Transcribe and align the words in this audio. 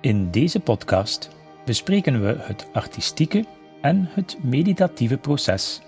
In 0.00 0.30
deze 0.30 0.60
podcast 0.60 1.30
bespreken 1.64 2.20
we 2.20 2.36
het 2.38 2.66
artistieke 2.72 3.44
en 3.80 4.08
het 4.10 4.36
meditatieve 4.42 5.16
proces 5.16 5.80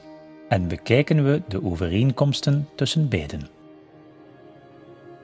en 0.48 0.68
bekijken 0.68 1.24
we 1.24 1.42
de 1.48 1.64
overeenkomsten 1.64 2.68
tussen 2.74 3.08
beiden. 3.08 3.48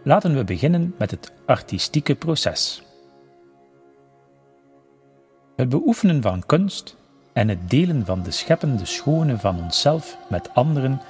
Laten 0.03 0.37
we 0.37 0.45
beginnen 0.45 0.95
met 0.99 1.11
het 1.11 1.33
artistieke 1.47 2.15
proces. 2.15 2.83
Het 5.57 5.69
beoefenen 5.69 6.23
van 6.23 6.47
kunst 6.47 6.97
en 7.33 7.49
het 7.49 7.71
delen 7.71 8.07
van 8.07 8.23
de 8.23 8.31
scheppende 8.31 8.85
schone 8.85 9.39
van 9.39 9.63
onszelf 9.63 10.19
met 10.29 10.55
anderen 10.55 11.01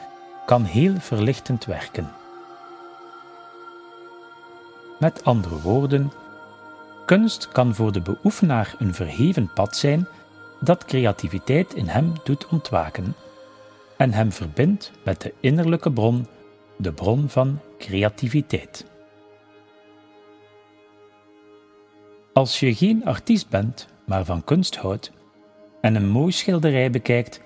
kan 0.47 0.65
heel 0.65 0.95
verlichtend 0.99 1.65
werken. 1.65 2.13
Met 4.99 5.25
andere 5.25 5.61
woorden, 5.61 6.13
kunst 7.09 7.49
kan 7.49 7.75
voor 7.75 7.93
de 7.93 8.01
beoefenaar 8.01 8.75
een 8.79 8.95
verheven 8.95 9.53
pad 9.53 9.77
zijn 9.77 10.09
dat 10.61 10.85
creativiteit 10.85 11.75
in 11.75 11.87
hem 11.87 12.13
doet 12.25 12.47
ontwaken 12.49 13.15
en 13.97 14.13
hem 14.13 14.33
verbindt 14.33 14.93
met 15.05 15.21
de 15.21 15.35
innerlijke 15.41 15.93
bron, 15.93 16.27
de 16.77 16.93
bron 16.93 17.29
van 17.29 17.61
creativiteit. 17.79 18.85
Als 22.33 22.61
je 22.61 22.75
geen 22.75 23.05
artiest 23.05 23.49
bent, 23.49 23.89
maar 24.05 24.25
van 24.25 24.45
kunst 24.45 24.77
houdt 24.77 25.13
en 25.81 25.95
een 25.95 26.09
mooi 26.09 26.33
schilderij 26.33 26.91
bekijkt, 26.91 27.41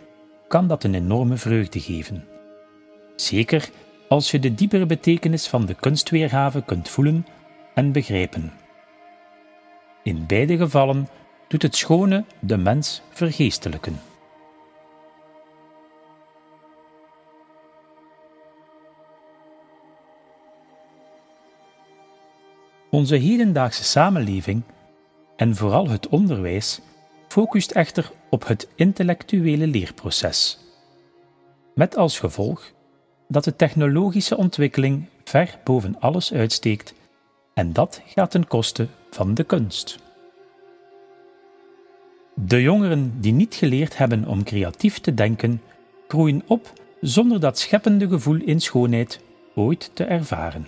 kan 0.48 0.66
dat 0.68 0.84
een 0.84 0.94
enorme 0.94 1.36
vreugde 1.36 1.80
geven. 1.80 2.24
Zeker 3.16 3.70
als 4.08 4.30
je 4.30 4.38
de 4.38 4.54
diepere 4.54 4.86
betekenis 4.86 5.46
van 5.46 5.66
de 5.66 5.74
kunstweergave 5.74 6.62
kunt 6.64 6.88
voelen 6.88 7.26
en 7.74 7.92
begrijpen. 7.92 8.61
In 10.03 10.27
beide 10.27 10.56
gevallen 10.56 11.08
doet 11.48 11.62
het 11.62 11.77
schone 11.77 12.25
de 12.41 12.56
mens 12.56 13.03
vergeestelijken. 13.11 14.00
Onze 22.91 23.17
hedendaagse 23.17 23.84
samenleving 23.84 24.62
en 25.36 25.56
vooral 25.56 25.89
het 25.89 26.09
onderwijs 26.09 26.81
focust 27.28 27.70
echter 27.70 28.12
op 28.31 28.47
het 28.47 28.69
intellectuele 28.75 29.66
leerproces. 29.66 30.59
Met 31.75 31.97
als 31.97 32.19
gevolg 32.19 32.72
dat 33.28 33.44
de 33.44 33.56
technologische 33.56 34.37
ontwikkeling 34.37 35.09
ver 35.25 35.59
boven 35.64 36.00
alles 36.00 36.33
uitsteekt 36.33 36.94
en 37.55 37.72
dat 37.72 38.03
gaat 38.06 38.31
ten 38.31 38.47
koste 38.47 38.89
van 39.14 39.34
de 39.34 39.44
kunst. 39.44 39.98
De 42.34 42.62
jongeren 42.62 43.20
die 43.20 43.32
niet 43.32 43.54
geleerd 43.54 43.98
hebben 43.98 44.27
om 44.27 44.44
creatief 44.44 44.98
te 44.98 45.14
denken, 45.14 45.62
groeien 46.08 46.42
op 46.46 46.72
zonder 47.00 47.41
dat 47.41 47.58
scheppende 47.58 48.08
gevoel 48.08 48.41
in 48.44 48.60
schoonheid 48.60 49.20
ooit 49.54 49.91
te 49.92 50.04
ervaren. 50.04 50.66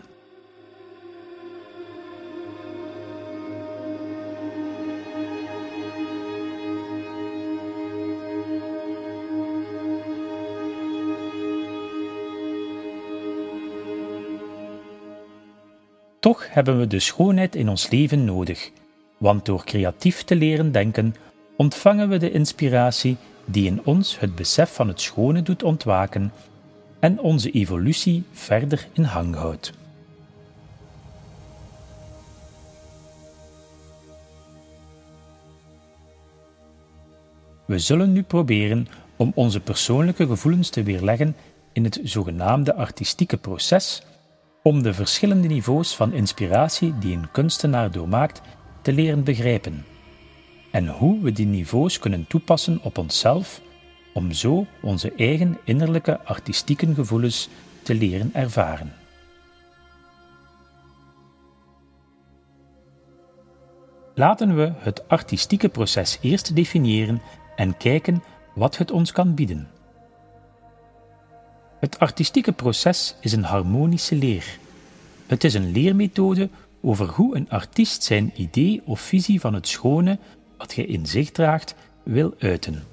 Toch 16.25 16.47
hebben 16.51 16.79
we 16.79 16.87
de 16.87 17.01
schoonheid 17.01 17.55
in 17.55 17.69
ons 17.69 17.91
leven 17.91 18.25
nodig, 18.25 18.71
want 19.19 19.45
door 19.45 19.65
creatief 19.65 20.23
te 20.23 20.37
leren 20.37 20.73
denken 20.73 21.15
ontvangen 21.57 22.09
we 22.09 22.17
de 22.17 22.31
inspiratie 22.31 23.17
die 23.45 23.67
in 23.67 23.85
ons 23.85 24.21
het 24.21 24.35
besef 24.35 24.75
van 24.75 24.89
het 24.89 25.01
schone 25.01 25.43
doet 25.43 25.63
ontwaken 25.63 26.33
en 26.99 27.21
onze 27.21 27.51
evolutie 27.51 28.25
verder 28.33 28.89
in 28.93 29.03
hang 29.03 29.35
houdt. 29.35 29.73
We 37.65 37.79
zullen 37.79 38.13
nu 38.13 38.23
proberen 38.23 38.89
om 39.17 39.33
onze 39.35 39.61
persoonlijke 39.61 40.27
gevoelens 40.27 40.69
te 40.69 40.83
weerleggen 40.83 41.37
in 41.73 41.85
het 41.85 42.01
zogenaamde 42.03 42.75
artistieke 42.75 43.37
proces 43.37 44.03
om 44.67 44.83
de 44.83 44.95
verschillende 44.95 45.49
niveaus 45.49 45.97
van 45.97 46.13
inspiratie 46.13 46.99
die 46.99 47.17
een 47.17 47.31
kunstenaar 47.31 47.91
doormaakt 47.91 48.41
te 48.83 48.93
leren 48.93 49.25
begrijpen 49.25 49.85
en 50.71 50.89
hoe 50.89 51.21
we 51.23 51.33
die 51.33 51.47
niveaus 51.47 51.99
kunnen 51.99 52.27
toepassen 52.27 52.81
op 52.83 52.99
onszelf 52.99 53.61
om 54.15 54.33
zo 54.33 54.67
onze 54.83 55.13
eigen 55.17 55.59
innerlijke 55.65 56.21
artistieke 56.21 56.95
gevoelens 56.95 57.49
te 57.83 57.95
leren 57.95 58.31
ervaren. 58.35 58.93
Laten 64.15 64.57
we 64.57 64.73
het 64.77 65.09
artistieke 65.09 65.69
proces 65.69 66.19
eerst 66.21 66.55
definiëren 66.55 67.23
en 67.57 67.77
kijken 67.77 68.23
wat 68.55 68.79
het 68.79 68.91
ons 68.91 69.13
kan 69.13 69.35
bieden. 69.35 69.74
Het 71.85 71.99
artistieke 71.99 72.53
proces 72.53 73.15
is 73.21 73.33
een 73.33 73.45
harmonische 73.45 74.15
leer. 74.15 74.59
Het 75.27 75.45
is 75.45 75.55
een 75.55 75.73
leermethode 75.73 76.49
over 76.81 77.09
hoe 77.09 77.37
een 77.37 77.51
artiest 77.51 78.03
zijn 78.03 78.33
idee 78.37 78.83
of 78.85 79.01
visie 79.01 79.41
van 79.41 79.55
het 79.55 79.69
schone, 79.69 80.19
wat 80.57 80.75
hij 80.75 80.85
in 80.85 81.07
zich 81.07 81.31
draagt, 81.31 81.75
wil 82.03 82.35
uiten. 82.39 82.85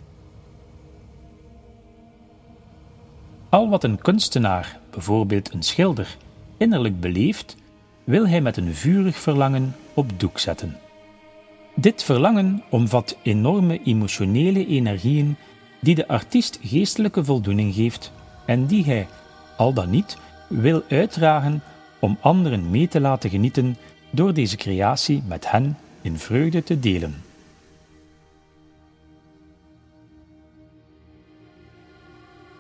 Al 3.50 3.70
wat 3.70 3.84
een 3.84 4.02
kunstenaar, 4.02 4.80
bijvoorbeeld 4.90 5.54
een 5.54 5.64
schilder, 5.64 6.18
innerlijk 6.58 7.00
beleeft, 7.00 7.56
wil 8.04 8.28
hij 8.28 8.42
met 8.42 8.58
een 8.58 8.74
vurig 8.74 9.18
verlangen 9.18 9.76
op 9.94 10.20
doek 10.20 10.40
zetten. 10.40 10.78
Dit 11.76 12.04
verlangen 12.04 12.64
omvat 12.70 13.18
enorme 13.22 13.82
emotionele 13.84 14.68
energieën 14.68 15.36
die 15.80 15.96
de 15.96 16.08
artiest 16.08 16.60
geestelijke 16.62 17.24
voldoening 17.24 17.74
geeft 17.74 18.12
en 18.52 18.66
die 18.66 18.86
hij, 18.86 19.08
al 19.58 19.74
dan 19.74 19.90
niet, 19.90 20.18
wil 20.48 20.84
uitdragen 20.90 21.64
om 22.00 22.18
anderen 22.22 22.70
mee 22.70 22.88
te 22.88 23.00
laten 23.00 23.30
genieten 23.30 23.78
door 24.10 24.34
deze 24.34 24.56
creatie 24.58 25.24
met 25.26 25.52
hen 25.52 25.78
in 26.02 26.18
vreugde 26.18 26.64
te 26.64 26.80
delen. 26.80 27.24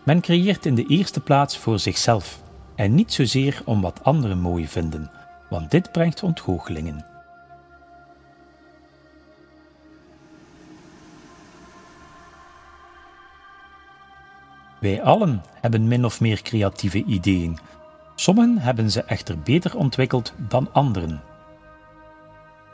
Men 0.03 0.22
creëert 0.22 0.66
in 0.66 0.75
de 0.75 0.85
eerste 0.85 1.19
plaats 1.19 1.57
voor 1.57 1.79
zichzelf 1.79 2.41
en 2.75 2.96
niet 2.96 3.13
zozeer 3.13 3.62
om 3.66 3.81
wat 3.81 4.03
anderen 4.03 4.40
mooi 4.40 4.68
vinden, 4.68 5.12
want 5.50 5.72
dit 5.72 5.91
brengt 5.91 6.23
ontgoochelingen. 6.23 7.10
Wij 14.81 15.01
allen 15.01 15.43
hebben 15.53 15.87
min 15.87 16.05
of 16.05 16.21
meer 16.21 16.41
creatieve 16.41 17.03
ideeën. 17.03 17.57
Sommigen 18.15 18.57
hebben 18.57 18.91
ze 18.91 19.03
echter 19.03 19.39
beter 19.39 19.77
ontwikkeld 19.77 20.33
dan 20.37 20.73
anderen. 20.73 21.21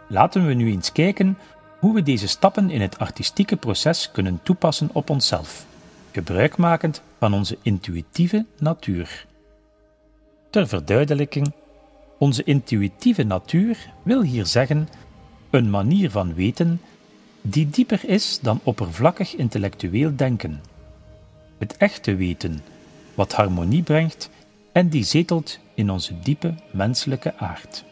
Laten 0.08 0.46
we 0.46 0.54
nu 0.54 0.72
eens 0.72 0.92
kijken 0.92 1.38
hoe 1.80 1.94
we 1.94 2.02
deze 2.02 2.28
stappen 2.28 2.70
in 2.70 2.82
het 2.82 3.00
artistieke 3.00 3.56
proces 3.56 4.12
kunnen 4.12 4.40
toepassen 4.44 4.90
op 4.94 5.10
onszelf, 5.10 5.66
gebruikmakend 6.12 7.02
van 7.20 7.34
onze 7.34 7.58
intuïtieve 7.62 8.46
natuur. 8.60 9.26
Ter 10.50 10.68
verduidelijking, 10.68 11.54
onze 12.18 12.44
intuïtieve 12.44 13.24
natuur 13.24 13.90
wil 14.04 14.22
hier 14.22 14.46
zeggen 14.46 14.90
een 15.50 15.70
manier 15.70 16.12
van 16.12 16.34
weten 16.34 16.82
die 17.42 17.70
dieper 17.70 18.10
is 18.10 18.40
dan 18.40 18.60
oppervlakkig 18.64 19.36
intellectueel 19.36 20.16
denken 20.16 20.62
het 21.58 21.78
echte 21.78 22.16
weten, 22.16 22.64
wat 23.14 23.34
harmonie 23.34 23.84
brengt 23.84 24.30
en 24.72 24.90
die 24.90 25.04
zetelt 25.04 25.60
in 25.74 25.90
onze 25.90 26.20
diepe 26.20 26.54
menselijke 26.72 27.34
aard. 27.38 27.84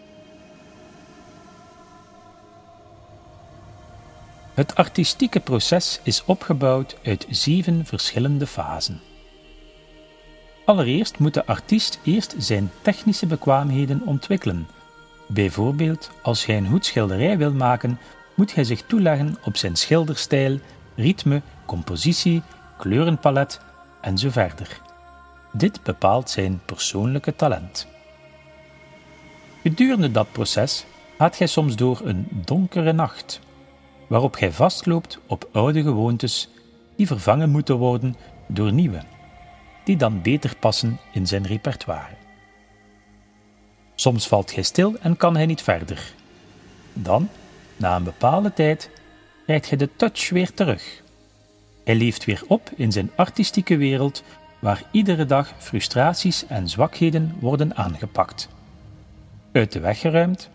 Het 4.54 4.76
artistieke 4.76 5.40
proces 5.40 6.00
is 6.04 6.26
opgebouwd 6.26 6.98
uit 7.04 7.26
zeven 7.30 7.86
verschillende 7.86 8.48
fasen. 8.48 9.02
Allereerst 10.66 11.20
moet 11.20 11.34
de 11.34 11.46
artiest 11.46 12.00
eerst 12.04 12.36
zijn 12.38 12.72
technische 12.82 13.26
bekwaamheden 13.26 14.02
ontwikkelen. 14.06 14.68
Bijvoorbeeld, 15.28 16.12
als 16.22 16.46
hij 16.46 16.58
een 16.58 16.68
goed 16.68 16.86
schilderij 16.86 17.38
wil 17.38 17.52
maken, 17.52 18.00
moet 18.36 18.56
hij 18.56 18.64
zich 18.64 18.82
toeleggen 18.82 19.38
op 19.44 19.58
zijn 19.58 19.76
schilderstijl, 19.76 20.60
ritme, 20.96 21.42
compositie 21.66 22.42
kleurenpalet 22.78 23.60
en 24.02 24.18
zo 24.18 24.30
verder. 24.30 24.82
Dit 25.52 25.84
bepaalt 25.84 26.30
zijn 26.30 26.62
persoonlijke 26.66 27.36
talent. 27.36 27.88
Gedurende 29.62 30.12
dat 30.12 30.32
proces 30.32 30.86
gaat 31.18 31.36
gij 31.36 31.48
soms 31.48 31.76
door 31.76 32.02
een 32.04 32.28
donkere 32.32 32.94
nacht, 32.94 33.40
waarop 34.08 34.36
gij 34.36 34.52
vastloopt 34.52 35.20
op 35.28 35.50
oude 35.52 35.82
gewoontes 35.82 36.50
die 36.96 37.08
vervangen 37.08 37.50
moeten 37.50 37.76
worden 37.76 38.16
door 38.48 38.72
nieuwe, 38.72 39.02
die 39.84 39.98
dan 39.98 40.22
beter 40.22 40.56
passen 40.60 41.00
in 41.12 41.28
zijn 41.28 41.46
repertoire. 41.46 42.16
Soms 43.96 44.28
valt 44.28 44.52
gij 44.52 44.64
stil 44.64 44.96
en 45.00 45.18
kan 45.18 45.36
hij 45.36 45.46
niet 45.46 45.62
verder. 45.62 46.14
Dan, 46.94 47.30
na 47.78 47.96
een 47.96 48.04
bepaalde 48.04 48.54
tijd, 48.54 48.90
krijgt 49.46 49.66
gij 49.66 49.78
de 49.78 49.90
touch 49.96 50.30
weer 50.30 50.54
terug. 50.54 51.04
Hij 51.86 51.96
leeft 51.96 52.26
weer 52.26 52.44
op 52.48 52.72
in 52.76 52.92
zijn 52.92 53.12
artistieke 53.16 53.78
wereld, 53.78 54.24
waar 54.60 54.84
iedere 54.92 55.26
dag 55.26 55.54
frustraties 55.58 56.46
en 56.48 56.70
zwakheden 56.70 57.36
worden 57.40 57.76
aangepakt, 57.76 58.50
uit 59.52 59.72
de 59.72 59.80
weg 59.80 60.00
geruimd 60.00 60.50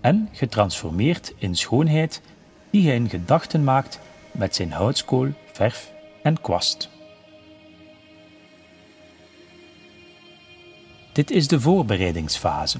en 0.00 0.28
getransformeerd 0.32 1.34
in 1.38 1.56
schoonheid 1.56 2.22
die 2.70 2.86
hij 2.86 2.94
in 2.94 3.08
gedachten 3.08 3.64
maakt 3.64 4.00
met 4.30 4.54
zijn 4.54 4.72
houtskool, 4.72 5.28
verf 5.52 5.92
en 6.22 6.40
kwast. 6.40 6.90
Dit 11.12 11.30
is 11.30 11.48
de 11.48 11.60
voorbereidingsfase. 11.60 12.78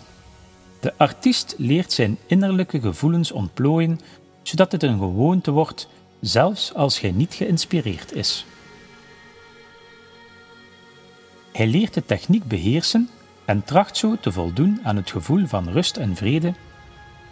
De 0.80 0.92
artiest 0.96 1.54
leert 1.58 1.92
zijn 1.92 2.18
innerlijke 2.26 2.80
gevoelens 2.80 3.32
ontplooien, 3.32 4.00
zodat 4.42 4.72
het 4.72 4.82
een 4.82 4.98
gewoonte 4.98 5.50
wordt, 5.50 5.88
zelfs 6.26 6.74
als 6.74 7.00
hij 7.00 7.10
niet 7.10 7.34
geïnspireerd 7.34 8.12
is. 8.12 8.46
Hij 11.52 11.66
leert 11.66 11.94
de 11.94 12.04
techniek 12.04 12.44
beheersen 12.44 13.10
en 13.44 13.64
tracht 13.64 13.96
zo 13.96 14.16
te 14.20 14.32
voldoen 14.32 14.80
aan 14.82 14.96
het 14.96 15.10
gevoel 15.10 15.46
van 15.46 15.68
rust 15.68 15.96
en 15.96 16.16
vrede 16.16 16.54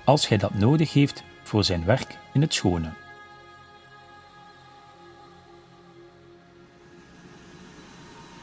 als 0.04 0.28
hij 0.28 0.38
dat 0.38 0.54
nodig 0.54 0.92
heeft 0.92 1.22
voor 1.42 1.64
zijn 1.64 1.84
werk 1.84 2.18
in 2.32 2.40
het 2.40 2.54
schone. 2.54 2.92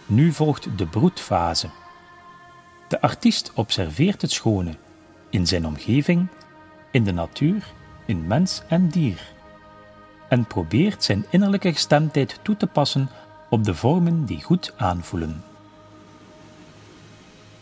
Nu 0.05 0.31
volgt 0.31 0.77
de 0.77 0.85
broedfase. 0.85 1.69
De 2.87 3.01
artiest 3.01 3.51
observeert 3.53 4.21
het 4.21 4.31
schone 4.31 4.77
in 5.29 5.47
zijn 5.47 5.65
omgeving, 5.65 6.27
in 6.91 7.03
de 7.03 7.13
natuur, 7.13 7.73
in 8.05 8.27
mens 8.27 8.61
en 8.67 8.89
dier 8.89 9.39
en 10.31 10.45
probeert 10.45 11.03
zijn 11.03 11.25
innerlijke 11.29 11.73
gestemdheid 11.73 12.39
toe 12.41 12.57
te 12.57 12.67
passen 12.67 13.09
op 13.49 13.63
de 13.63 13.75
vormen 13.75 14.25
die 14.25 14.41
goed 14.41 14.73
aanvoelen. 14.77 15.43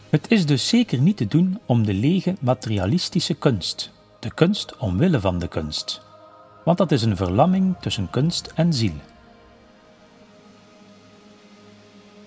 Het 0.10 0.32
is 0.32 0.46
dus 0.46 0.68
zeker 0.68 1.00
niet 1.00 1.18
te 1.18 1.28
doen 1.28 1.60
om 1.66 1.86
de 1.86 1.94
lege 1.94 2.36
materialistische 2.40 3.34
kunst, 3.34 3.92
de 4.20 4.34
kunst 4.34 4.78
omwille 4.78 5.20
van 5.20 5.40
de 5.40 5.48
kunst, 5.48 6.02
want 6.66 6.78
dat 6.78 6.92
is 6.92 7.02
een 7.02 7.18
verlamming 7.18 7.76
tussen 7.80 8.10
kunst 8.10 8.52
en 8.56 8.74
ziel. 8.74 9.00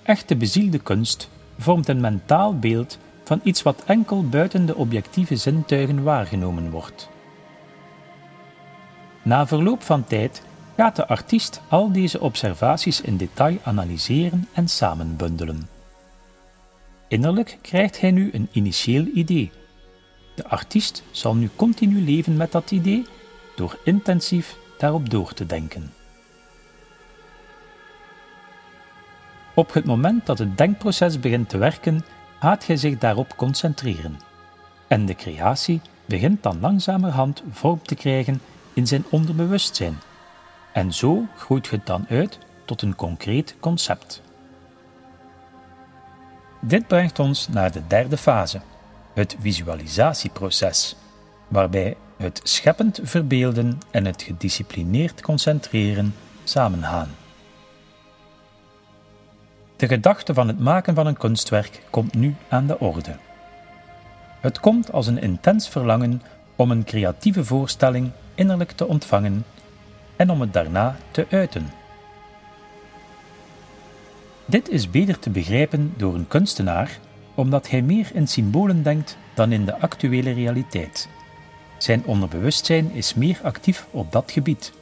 Echte 0.02 0.36
bezielde 0.36 0.78
kunst 0.78 1.28
vormt 1.58 1.88
een 1.88 2.00
mentaal 2.00 2.58
beeld 2.58 2.98
van 3.24 3.40
iets 3.42 3.62
wat 3.62 3.82
enkel 3.84 4.28
buiten 4.28 4.66
de 4.66 4.74
objectieve 4.74 5.36
zintuigen 5.36 6.02
waargenomen 6.02 6.70
wordt. 6.70 7.11
Na 9.22 9.46
verloop 9.46 9.82
van 9.82 10.04
tijd 10.04 10.42
gaat 10.76 10.96
de 10.96 11.06
artiest 11.06 11.60
al 11.68 11.92
deze 11.92 12.20
observaties 12.20 13.00
in 13.00 13.16
detail 13.16 13.58
analyseren 13.62 14.48
en 14.52 14.68
samenbundelen. 14.68 15.68
Innerlijk 17.08 17.58
krijgt 17.60 18.00
hij 18.00 18.10
nu 18.10 18.30
een 18.32 18.48
initieel 18.52 19.04
idee. 19.14 19.50
De 20.34 20.48
artiest 20.48 21.02
zal 21.10 21.34
nu 21.34 21.50
continu 21.56 22.04
leven 22.04 22.36
met 22.36 22.52
dat 22.52 22.70
idee 22.70 23.06
door 23.56 23.78
intensief 23.84 24.56
daarop 24.78 25.10
door 25.10 25.32
te 25.32 25.46
denken. 25.46 25.92
Op 29.54 29.72
het 29.72 29.84
moment 29.84 30.26
dat 30.26 30.38
het 30.38 30.58
denkproces 30.58 31.20
begint 31.20 31.48
te 31.48 31.58
werken, 31.58 32.04
gaat 32.40 32.66
hij 32.66 32.76
zich 32.76 32.98
daarop 32.98 33.36
concentreren. 33.36 34.20
En 34.86 35.06
de 35.06 35.14
creatie 35.14 35.80
begint 36.06 36.42
dan 36.42 36.60
langzamerhand 36.60 37.42
vorm 37.50 37.82
te 37.82 37.94
krijgen 37.94 38.40
in 38.72 38.86
zijn 38.86 39.04
onderbewustzijn. 39.10 39.98
En 40.72 40.92
zo 40.92 41.26
groeit 41.36 41.70
het 41.70 41.86
dan 41.86 42.06
uit 42.08 42.38
tot 42.64 42.82
een 42.82 42.94
concreet 42.94 43.56
concept. 43.60 44.22
Dit 46.60 46.86
brengt 46.86 47.18
ons 47.18 47.48
naar 47.48 47.72
de 47.72 47.86
derde 47.86 48.16
fase, 48.16 48.60
het 49.14 49.36
visualisatieproces, 49.40 50.96
waarbij 51.48 51.96
het 52.16 52.40
scheppend 52.42 53.00
verbeelden 53.02 53.78
en 53.90 54.04
het 54.04 54.22
gedisciplineerd 54.22 55.20
concentreren 55.20 56.14
samengaan. 56.44 57.08
De 59.76 59.86
gedachte 59.88 60.34
van 60.34 60.48
het 60.48 60.58
maken 60.58 60.94
van 60.94 61.06
een 61.06 61.16
kunstwerk 61.16 61.82
komt 61.90 62.14
nu 62.14 62.34
aan 62.48 62.66
de 62.66 62.78
orde. 62.78 63.16
Het 64.40 64.60
komt 64.60 64.92
als 64.92 65.06
een 65.06 65.22
intens 65.22 65.68
verlangen 65.68 66.22
om 66.56 66.70
een 66.70 66.84
creatieve 66.84 67.44
voorstelling 67.44 68.10
innerlijk 68.34 68.70
te 68.70 68.86
ontvangen 68.86 69.44
en 70.16 70.30
om 70.30 70.40
het 70.40 70.52
daarna 70.52 70.96
te 71.10 71.26
uiten. 71.30 71.70
Dit 74.44 74.68
is 74.68 74.90
beter 74.90 75.18
te 75.18 75.30
begrijpen 75.30 75.94
door 75.96 76.14
een 76.14 76.28
kunstenaar 76.28 76.98
omdat 77.34 77.70
hij 77.70 77.82
meer 77.82 78.10
in 78.14 78.28
symbolen 78.28 78.82
denkt 78.82 79.16
dan 79.34 79.52
in 79.52 79.64
de 79.64 79.78
actuele 79.78 80.32
realiteit. 80.32 81.08
Zijn 81.78 82.04
onderbewustzijn 82.04 82.90
is 82.90 83.14
meer 83.14 83.40
actief 83.42 83.86
op 83.90 84.12
dat 84.12 84.30
gebied. 84.30 84.72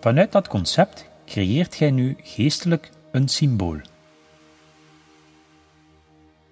Vanuit 0.00 0.32
dat 0.32 0.48
concept 0.48 1.10
creëert 1.26 1.78
hij 1.78 1.90
nu 1.90 2.16
geestelijk 2.22 2.90
een 3.10 3.28
symbool. 3.28 3.80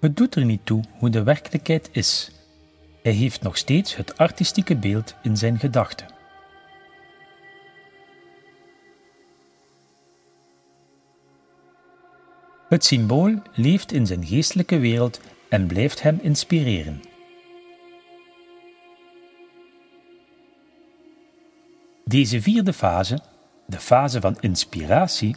Het 0.01 0.17
doet 0.17 0.35
er 0.35 0.45
niet 0.45 0.67
toe 0.67 0.83
hoe 0.99 1.11
de 1.11 1.23
werkelijkheid 1.23 1.89
is. 1.93 2.31
Hij 3.03 3.13
heeft 3.13 3.43
nog 3.43 3.57
steeds 3.57 3.97
het 3.97 4.19
artistieke 4.19 4.77
beeld 4.77 5.15
in 5.23 5.37
zijn 5.37 5.59
gedachten. 5.59 6.07
Het 12.69 12.85
symbool 12.85 13.35
leeft 13.55 13.93
in 13.93 14.07
zijn 14.07 14.27
geestelijke 14.27 14.79
wereld 14.79 15.21
en 15.49 15.67
blijft 15.67 16.03
hem 16.03 16.19
inspireren. 16.23 17.01
Deze 22.05 22.43
vierde 22.43 22.73
fase, 22.73 23.19
de 23.67 23.79
fase 23.79 24.21
van 24.21 24.37
inspiratie, 24.41 25.37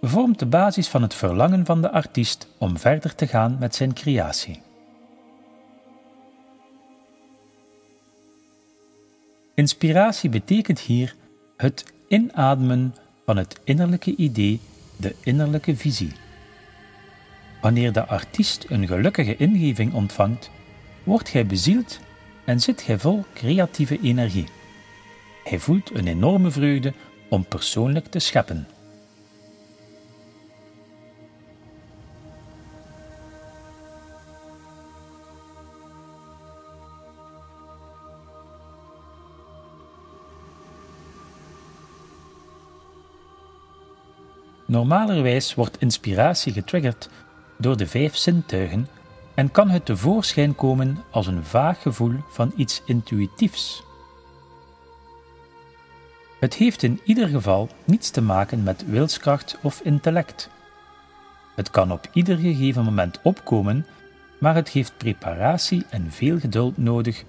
vormt 0.00 0.38
de 0.38 0.46
basis 0.46 0.88
van 0.88 1.02
het 1.02 1.14
verlangen 1.14 1.64
van 1.64 1.82
de 1.82 1.90
artiest 1.90 2.48
om 2.58 2.78
verder 2.78 3.14
te 3.14 3.26
gaan 3.26 3.56
met 3.58 3.74
zijn 3.74 3.94
creatie. 3.94 4.60
Inspiratie 9.58 10.30
betekent 10.30 10.80
hier 10.80 11.14
het 11.56 11.84
inademen 12.08 12.94
van 13.24 13.36
het 13.36 13.60
innerlijke 13.64 14.16
idee, 14.16 14.60
de 14.96 15.14
innerlijke 15.22 15.76
visie. 15.76 16.12
Wanneer 17.60 17.92
de 17.92 18.06
artiest 18.06 18.66
een 18.68 18.86
gelukkige 18.86 19.36
ingeving 19.36 19.92
ontvangt, 19.92 20.50
wordt 21.02 21.32
hij 21.32 21.46
bezield 21.46 22.00
en 22.44 22.60
zit 22.60 22.86
hij 22.86 22.98
vol 22.98 23.24
creatieve 23.34 24.00
energie. 24.02 24.46
Hij 25.44 25.58
voelt 25.58 25.94
een 25.94 26.06
enorme 26.06 26.50
vreugde 26.50 26.92
om 27.28 27.44
persoonlijk 27.44 28.06
te 28.06 28.18
scheppen. 28.18 28.66
Normalerwijs 44.68 45.54
wordt 45.54 45.80
inspiratie 45.80 46.52
getriggerd 46.52 47.08
door 47.56 47.76
de 47.76 47.86
vijf 47.86 48.16
zintuigen 48.16 48.88
en 49.34 49.50
kan 49.50 49.70
het 49.70 49.84
tevoorschijn 49.84 50.54
komen 50.54 50.98
als 51.10 51.26
een 51.26 51.44
vaag 51.44 51.82
gevoel 51.82 52.14
van 52.28 52.52
iets 52.56 52.82
intuïtiefs. 52.84 53.82
Het 56.40 56.54
heeft 56.54 56.82
in 56.82 57.00
ieder 57.04 57.28
geval 57.28 57.68
niets 57.84 58.10
te 58.10 58.20
maken 58.22 58.62
met 58.62 58.86
wilskracht 58.86 59.58
of 59.62 59.80
intellect. 59.80 60.50
Het 61.54 61.70
kan 61.70 61.92
op 61.92 62.08
ieder 62.12 62.36
gegeven 62.36 62.84
moment 62.84 63.20
opkomen, 63.22 63.86
maar 64.40 64.54
het 64.54 64.68
heeft 64.68 64.96
preparatie 64.96 65.86
en 65.90 66.12
veel 66.12 66.38
geduld 66.38 66.76
nodig 66.76 67.24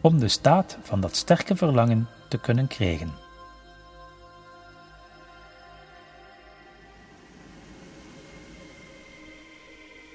om 0.00 0.18
de 0.18 0.28
staat 0.28 0.78
van 0.82 1.00
dat 1.00 1.16
sterke 1.16 1.56
verlangen 1.56 2.08
te 2.28 2.38
kunnen 2.38 2.66
krijgen. 2.66 3.23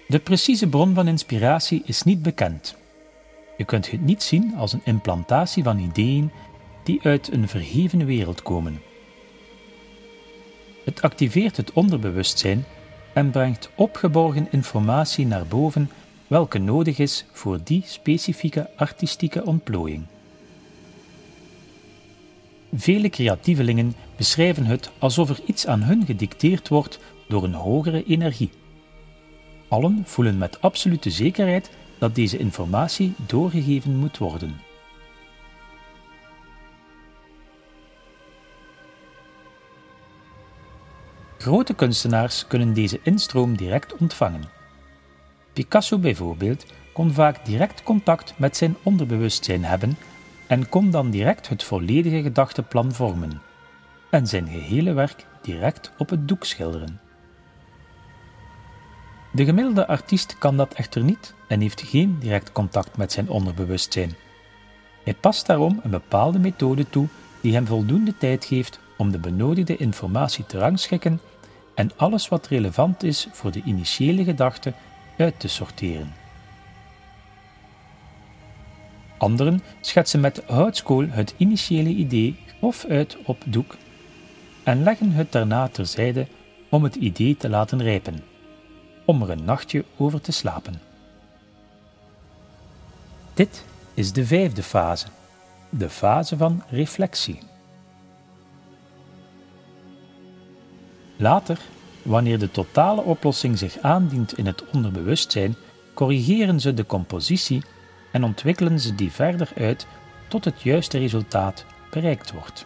De 0.09 0.19
precieze 0.19 0.67
bron 0.67 0.93
van 0.93 1.07
inspiratie 1.07 1.81
is 1.85 2.03
niet 2.03 2.21
bekend. 2.21 2.75
Je 3.57 3.65
kunt 3.65 3.91
het 3.91 4.01
niet 4.01 4.23
zien 4.23 4.55
als 4.55 4.73
een 4.73 4.81
implantatie 4.83 5.63
van 5.63 5.79
ideeën 5.79 6.31
die 6.83 6.99
uit 7.03 7.31
een 7.31 7.47
verheven 7.47 8.05
wereld 8.05 8.41
komen. 8.41 8.81
Het 10.85 11.01
activeert 11.01 11.57
het 11.57 11.73
onderbewustzijn 11.73 12.65
en 13.13 13.29
brengt 13.29 13.69
opgeborgen 13.75 14.47
informatie 14.51 15.25
naar 15.25 15.45
boven 15.45 15.89
welke 16.27 16.57
nodig 16.57 16.97
is 16.97 17.25
voor 17.31 17.59
die 17.63 17.83
specifieke 17.85 18.69
artistieke 18.75 19.45
ontplooiing. 19.45 20.05
Vele 22.73 23.09
creatievelingen 23.09 23.95
beschrijven 24.15 24.65
het 24.65 24.91
alsof 24.99 25.29
er 25.29 25.39
iets 25.45 25.67
aan 25.67 25.83
hun 25.83 26.05
gedicteerd 26.05 26.67
wordt 26.67 26.99
door 27.27 27.43
een 27.43 27.53
hogere 27.53 28.03
energie. 28.03 28.49
Allen 29.69 30.03
voelen 30.05 30.37
met 30.37 30.61
absolute 30.61 31.09
zekerheid 31.09 31.71
dat 31.97 32.15
deze 32.15 32.37
informatie 32.37 33.13
doorgegeven 33.25 33.95
moet 33.95 34.17
worden. 34.17 34.55
Grote 41.37 41.73
kunstenaars 41.73 42.47
kunnen 42.47 42.73
deze 42.73 42.99
instroom 43.03 43.57
direct 43.57 43.95
ontvangen. 43.97 44.49
Picasso 45.53 45.97
bijvoorbeeld 45.97 46.65
kon 46.93 47.11
vaak 47.11 47.45
direct 47.45 47.83
contact 47.83 48.33
met 48.37 48.57
zijn 48.57 48.75
onderbewustzijn 48.83 49.63
hebben 49.63 49.97
en 50.47 50.69
kon 50.69 50.91
dan 50.91 51.09
direct 51.09 51.49
het 51.49 51.63
volledige 51.63 52.21
gedachteplan 52.21 52.91
vormen 52.91 53.41
en 54.09 54.27
zijn 54.27 54.47
gehele 54.47 54.93
werk 54.93 55.25
direct 55.41 55.91
op 55.97 56.09
het 56.09 56.27
doek 56.27 56.45
schilderen. 56.45 57.08
De 59.31 59.45
gemiddelde 59.45 59.87
artiest 59.87 60.37
kan 60.37 60.57
dat 60.57 60.73
echter 60.73 61.03
niet 61.03 61.33
en 61.47 61.61
heeft 61.61 61.81
geen 61.81 62.17
direct 62.19 62.51
contact 62.51 62.97
met 62.97 63.11
zijn 63.11 63.29
onderbewustzijn. 63.29 64.15
Hij 65.03 65.13
past 65.13 65.45
daarom 65.45 65.79
een 65.83 65.91
bepaalde 65.91 66.39
methode 66.39 66.89
toe 66.89 67.07
die 67.41 67.53
hem 67.53 67.65
voldoende 67.65 68.17
tijd 68.17 68.45
geeft 68.45 68.79
om 68.97 69.11
de 69.11 69.19
benodigde 69.19 69.77
informatie 69.77 70.45
te 70.45 70.57
rangschikken 70.57 71.21
en 71.75 71.91
alles 71.95 72.27
wat 72.27 72.47
relevant 72.47 73.03
is 73.03 73.27
voor 73.31 73.51
de 73.51 73.61
initiële 73.65 74.23
gedachte 74.23 74.73
uit 75.17 75.39
te 75.39 75.47
sorteren. 75.47 76.13
Anderen 79.17 79.61
schetsen 79.81 80.19
met 80.19 80.43
houtskool 80.47 81.05
het 81.09 81.33
initiële 81.37 81.89
idee 81.89 82.39
grof 82.57 82.85
uit 82.85 83.17
op 83.25 83.43
doek 83.45 83.75
en 84.63 84.83
leggen 84.83 85.11
het 85.11 85.31
daarna 85.31 85.67
terzijde 85.67 86.27
om 86.69 86.83
het 86.83 86.95
idee 86.95 87.37
te 87.37 87.49
laten 87.49 87.81
rijpen, 87.81 88.23
om 89.09 89.21
er 89.21 89.29
een 89.29 89.43
nachtje 89.43 89.85
over 89.97 90.21
te 90.21 90.31
slapen. 90.31 90.81
Dit 93.33 93.65
is 93.93 94.13
de 94.13 94.25
vijfde 94.25 94.63
fase, 94.63 95.07
de 95.69 95.89
fase 95.89 96.37
van 96.37 96.63
reflectie. 96.69 97.39
Later, 101.17 101.59
wanneer 102.01 102.39
de 102.39 102.51
totale 102.51 103.01
oplossing 103.01 103.57
zich 103.57 103.77
aandient 103.81 104.37
in 104.37 104.45
het 104.45 104.63
onderbewustzijn, 104.73 105.55
corrigeren 105.93 106.59
ze 106.59 106.73
de 106.73 106.85
compositie 106.85 107.63
en 108.11 108.23
ontwikkelen 108.23 108.79
ze 108.79 108.95
die 108.95 109.11
verder 109.11 109.51
uit 109.57 109.87
tot 110.27 110.45
het 110.45 110.61
juiste 110.61 110.97
resultaat 110.97 111.65
bereikt 111.91 112.31
wordt. 112.31 112.65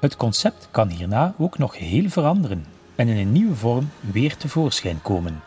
Het 0.00 0.16
concept 0.16 0.68
kan 0.70 0.88
hierna 0.88 1.34
ook 1.38 1.58
nog 1.58 1.78
heel 1.78 2.08
veranderen 2.08 2.76
en 2.98 3.08
in 3.08 3.16
een 3.16 3.32
nieuwe 3.32 3.54
vorm 3.54 3.90
weer 4.00 4.36
tevoorschijn 4.36 5.02
komen, 5.02 5.42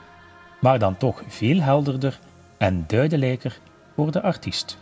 maar 0.59 0.79
dan 0.79 0.97
toch 0.97 1.23
veel 1.27 1.59
helderder 1.59 2.19
en 2.57 2.83
duidelijker 2.87 3.59
voor 3.95 4.11
de 4.11 4.21
artiest. 4.21 4.77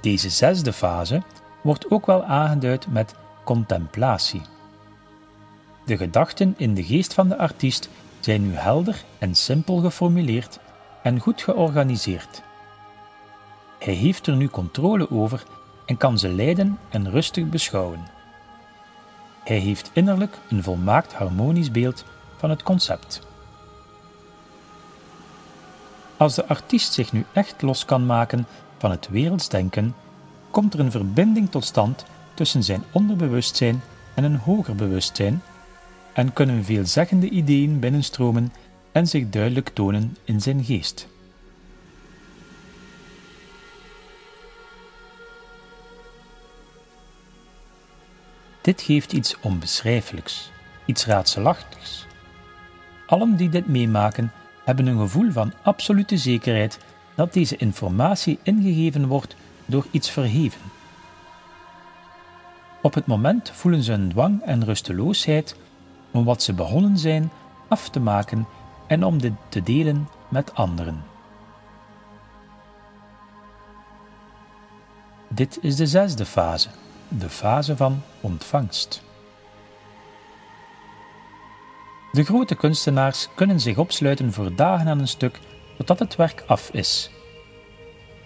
Deze 0.00 0.30
zesde 0.30 0.72
fase 0.72 1.22
wordt 1.62 1.90
ook 1.90 2.06
wel 2.06 2.24
aangeduid 2.24 2.86
met 2.88 3.14
contemplatie. 3.44 4.42
De 5.86 5.96
gedachten 5.96 6.54
in 6.56 6.74
de 6.74 6.84
geest 6.84 7.14
van 7.14 7.28
de 7.28 7.38
artiest 7.38 7.88
zijn 8.20 8.42
nu 8.42 8.54
helder 8.54 9.04
en 9.18 9.34
simpel 9.34 9.76
geformuleerd 9.76 10.58
en 11.02 11.20
goed 11.20 11.42
georganiseerd. 11.42 12.42
Hij 13.78 13.94
heeft 13.94 14.26
er 14.26 14.36
nu 14.36 14.48
controle 14.48 15.10
over 15.10 15.44
en 15.86 15.96
kan 15.96 16.18
ze 16.18 16.28
leiden 16.28 16.78
en 16.88 17.10
rustig 17.10 17.48
beschouwen. 17.48 18.15
Hij 19.46 19.58
heeft 19.58 19.90
innerlijk 19.92 20.38
een 20.48 20.62
volmaakt 20.62 21.12
harmonisch 21.12 21.70
beeld 21.70 22.04
van 22.36 22.50
het 22.50 22.62
concept. 22.62 23.20
Als 26.16 26.34
de 26.34 26.46
artiest 26.46 26.92
zich 26.92 27.12
nu 27.12 27.24
echt 27.32 27.62
los 27.62 27.84
kan 27.84 28.06
maken 28.06 28.46
van 28.78 28.90
het 28.90 29.08
wereldsdenken, 29.08 29.94
komt 30.50 30.74
er 30.74 30.80
een 30.80 30.90
verbinding 30.90 31.50
tot 31.50 31.64
stand 31.64 32.04
tussen 32.34 32.62
zijn 32.62 32.82
onderbewustzijn 32.92 33.82
en 34.14 34.24
een 34.24 34.36
hoger 34.36 34.74
bewustzijn 34.74 35.42
en 36.12 36.32
kunnen 36.32 36.64
veelzeggende 36.64 37.28
ideeën 37.28 37.78
binnenstromen 37.78 38.52
en 38.92 39.06
zich 39.06 39.28
duidelijk 39.28 39.68
tonen 39.68 40.16
in 40.24 40.40
zijn 40.40 40.64
geest. 40.64 41.08
Dit 48.66 48.82
geeft 48.82 49.12
iets 49.12 49.36
onbeschrijfelijks, 49.40 50.50
iets 50.84 51.06
raadselachtigs. 51.06 52.06
Allen 53.06 53.36
die 53.36 53.48
dit 53.48 53.66
meemaken, 53.66 54.32
hebben 54.64 54.86
een 54.86 54.98
gevoel 54.98 55.32
van 55.32 55.52
absolute 55.62 56.16
zekerheid 56.16 56.78
dat 57.14 57.32
deze 57.32 57.56
informatie 57.56 58.38
ingegeven 58.42 59.06
wordt 59.06 59.36
door 59.66 59.86
iets 59.90 60.10
verheven. 60.10 60.60
Op 62.82 62.94
het 62.94 63.06
moment 63.06 63.50
voelen 63.50 63.82
ze 63.82 63.92
een 63.92 64.08
dwang 64.08 64.42
en 64.42 64.64
rusteloosheid 64.64 65.56
om 66.10 66.24
wat 66.24 66.42
ze 66.42 66.52
begonnen 66.52 66.98
zijn 66.98 67.30
af 67.68 67.88
te 67.88 68.00
maken 68.00 68.46
en 68.86 69.04
om 69.04 69.18
dit 69.18 69.32
te 69.48 69.62
delen 69.62 70.08
met 70.28 70.54
anderen. 70.54 71.04
Dit 75.28 75.58
is 75.60 75.76
de 75.76 75.86
zesde 75.86 76.24
fase, 76.24 76.68
de 77.08 77.28
fase 77.28 77.76
van 77.76 78.02
ontvangst. 78.20 79.02
De 82.12 82.24
grote 82.24 82.54
kunstenaars 82.54 83.28
kunnen 83.34 83.60
zich 83.60 83.78
opsluiten 83.78 84.32
voor 84.32 84.54
dagen 84.54 84.88
aan 84.88 84.98
een 84.98 85.08
stuk 85.08 85.40
totdat 85.76 85.98
het 85.98 86.16
werk 86.16 86.44
af 86.46 86.70
is. 86.70 87.10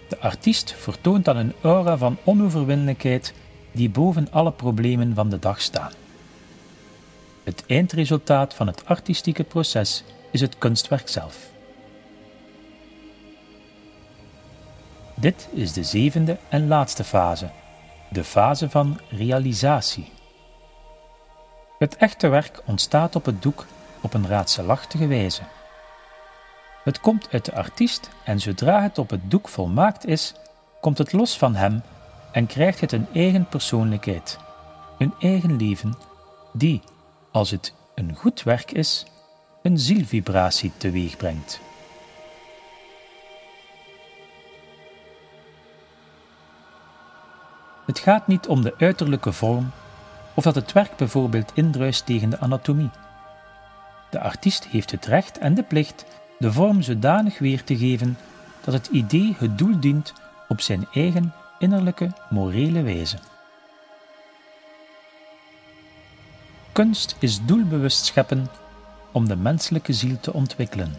De 0.08 0.18
artiest 0.18 0.72
vertoont 0.72 1.24
dan 1.24 1.36
een 1.36 1.52
aura 1.60 1.96
van 1.96 2.16
onoverwinnelijkheid 2.24 3.34
die 3.72 3.90
boven 3.90 4.32
alle 4.32 4.52
problemen 4.52 5.14
van 5.14 5.30
de 5.30 5.38
dag 5.38 5.60
staan. 5.60 5.92
Het 7.44 7.64
eindresultaat 7.66 8.54
van 8.54 8.66
het 8.66 8.86
artistieke 8.86 9.44
proces 9.44 10.04
is 10.30 10.40
het 10.40 10.58
kunstwerk 10.58 11.08
zelf. 11.08 11.48
Dit 15.14 15.48
is 15.52 15.72
de 15.72 15.84
zevende 15.84 16.36
en 16.48 16.68
laatste 16.68 17.04
fase, 17.04 17.50
de 18.10 18.24
fase 18.24 18.70
van 18.70 19.00
realisatie. 19.08 20.12
Het 21.78 21.96
echte 21.96 22.28
werk 22.28 22.62
ontstaat 22.66 23.16
op 23.16 23.24
het 23.24 23.42
doek 23.42 23.66
op 24.00 24.14
een 24.14 24.26
raadselachtige 24.26 25.06
wijze. 25.06 25.42
Het 26.84 27.00
komt 27.00 27.28
uit 27.30 27.44
de 27.44 27.54
artiest 27.54 28.10
en 28.24 28.40
zodra 28.40 28.82
het 28.82 28.98
op 28.98 29.10
het 29.10 29.30
doek 29.30 29.48
volmaakt 29.48 30.06
is, 30.06 30.34
komt 30.80 30.98
het 30.98 31.12
los 31.12 31.38
van 31.38 31.54
hem 31.54 31.82
en 32.32 32.46
krijgt 32.46 32.80
het 32.80 32.92
een 32.92 33.06
eigen 33.14 33.46
persoonlijkheid, 33.48 34.38
een 34.98 35.14
eigen 35.20 35.56
leven, 35.56 35.94
die, 36.52 36.82
als 37.32 37.50
het 37.50 37.74
een 37.94 38.16
goed 38.16 38.42
werk 38.42 38.72
is, 38.72 39.06
een 39.62 39.78
zielvibratie 39.78 40.72
teweegbrengt. 40.76 41.60
Het 47.90 47.98
gaat 47.98 48.26
niet 48.26 48.46
om 48.46 48.62
de 48.62 48.74
uiterlijke 48.78 49.32
vorm 49.32 49.70
of 50.34 50.44
dat 50.44 50.54
het 50.54 50.72
werk 50.72 50.96
bijvoorbeeld 50.96 51.50
indruist 51.54 52.06
tegen 52.06 52.30
de 52.30 52.38
anatomie. 52.38 52.90
De 54.10 54.20
artiest 54.20 54.66
heeft 54.66 54.90
het 54.90 55.06
recht 55.06 55.38
en 55.38 55.54
de 55.54 55.62
plicht 55.62 56.04
de 56.38 56.52
vorm 56.52 56.82
zodanig 56.82 57.38
weer 57.38 57.64
te 57.64 57.76
geven 57.76 58.18
dat 58.64 58.74
het 58.74 58.86
idee 58.86 59.34
het 59.38 59.58
doel 59.58 59.80
dient 59.80 60.12
op 60.48 60.60
zijn 60.60 60.86
eigen 60.92 61.34
innerlijke 61.58 62.10
morele 62.28 62.82
wijze. 62.82 63.16
Kunst 66.72 67.16
is 67.18 67.44
doelbewust 67.44 68.04
scheppen 68.04 68.46
om 69.12 69.28
de 69.28 69.36
menselijke 69.36 69.92
ziel 69.92 70.20
te 70.20 70.32
ontwikkelen. 70.32 70.94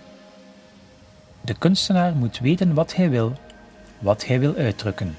De 1.41 1.53
kunstenaar 1.53 2.15
moet 2.15 2.39
weten 2.39 2.74
wat 2.74 2.95
hij 2.95 3.10
wil, 3.10 3.33
wat 4.00 4.25
hij 4.25 4.39
wil 4.39 4.55
uitdrukken. 4.55 5.15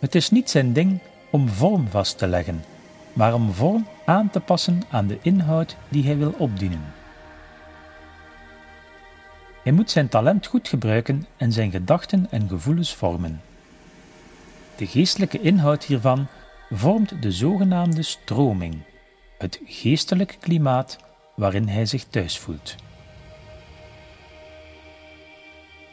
Het 0.00 0.14
is 0.14 0.30
niet 0.30 0.50
zijn 0.50 0.72
ding 0.72 0.98
om 1.30 1.48
vorm 1.48 1.88
vast 1.88 2.18
te 2.18 2.26
leggen, 2.26 2.64
maar 3.12 3.34
om 3.34 3.52
vorm 3.52 3.86
aan 4.04 4.30
te 4.30 4.40
passen 4.40 4.82
aan 4.90 5.06
de 5.06 5.18
inhoud 5.22 5.76
die 5.88 6.04
hij 6.04 6.16
wil 6.16 6.34
opdienen. 6.38 6.92
Hij 9.62 9.72
moet 9.72 9.90
zijn 9.90 10.08
talent 10.08 10.46
goed 10.46 10.68
gebruiken 10.68 11.26
en 11.36 11.52
zijn 11.52 11.70
gedachten 11.70 12.26
en 12.30 12.48
gevoelens 12.48 12.94
vormen. 12.94 13.40
De 14.76 14.86
geestelijke 14.86 15.40
inhoud 15.40 15.84
hiervan 15.84 16.26
vormt 16.70 17.22
de 17.22 17.32
zogenaamde 17.32 18.02
stroming, 18.02 18.78
het 19.38 19.60
geestelijk 19.64 20.36
klimaat 20.40 20.98
waarin 21.34 21.68
hij 21.68 21.86
zich 21.86 22.04
thuis 22.04 22.38
voelt. 22.38 22.74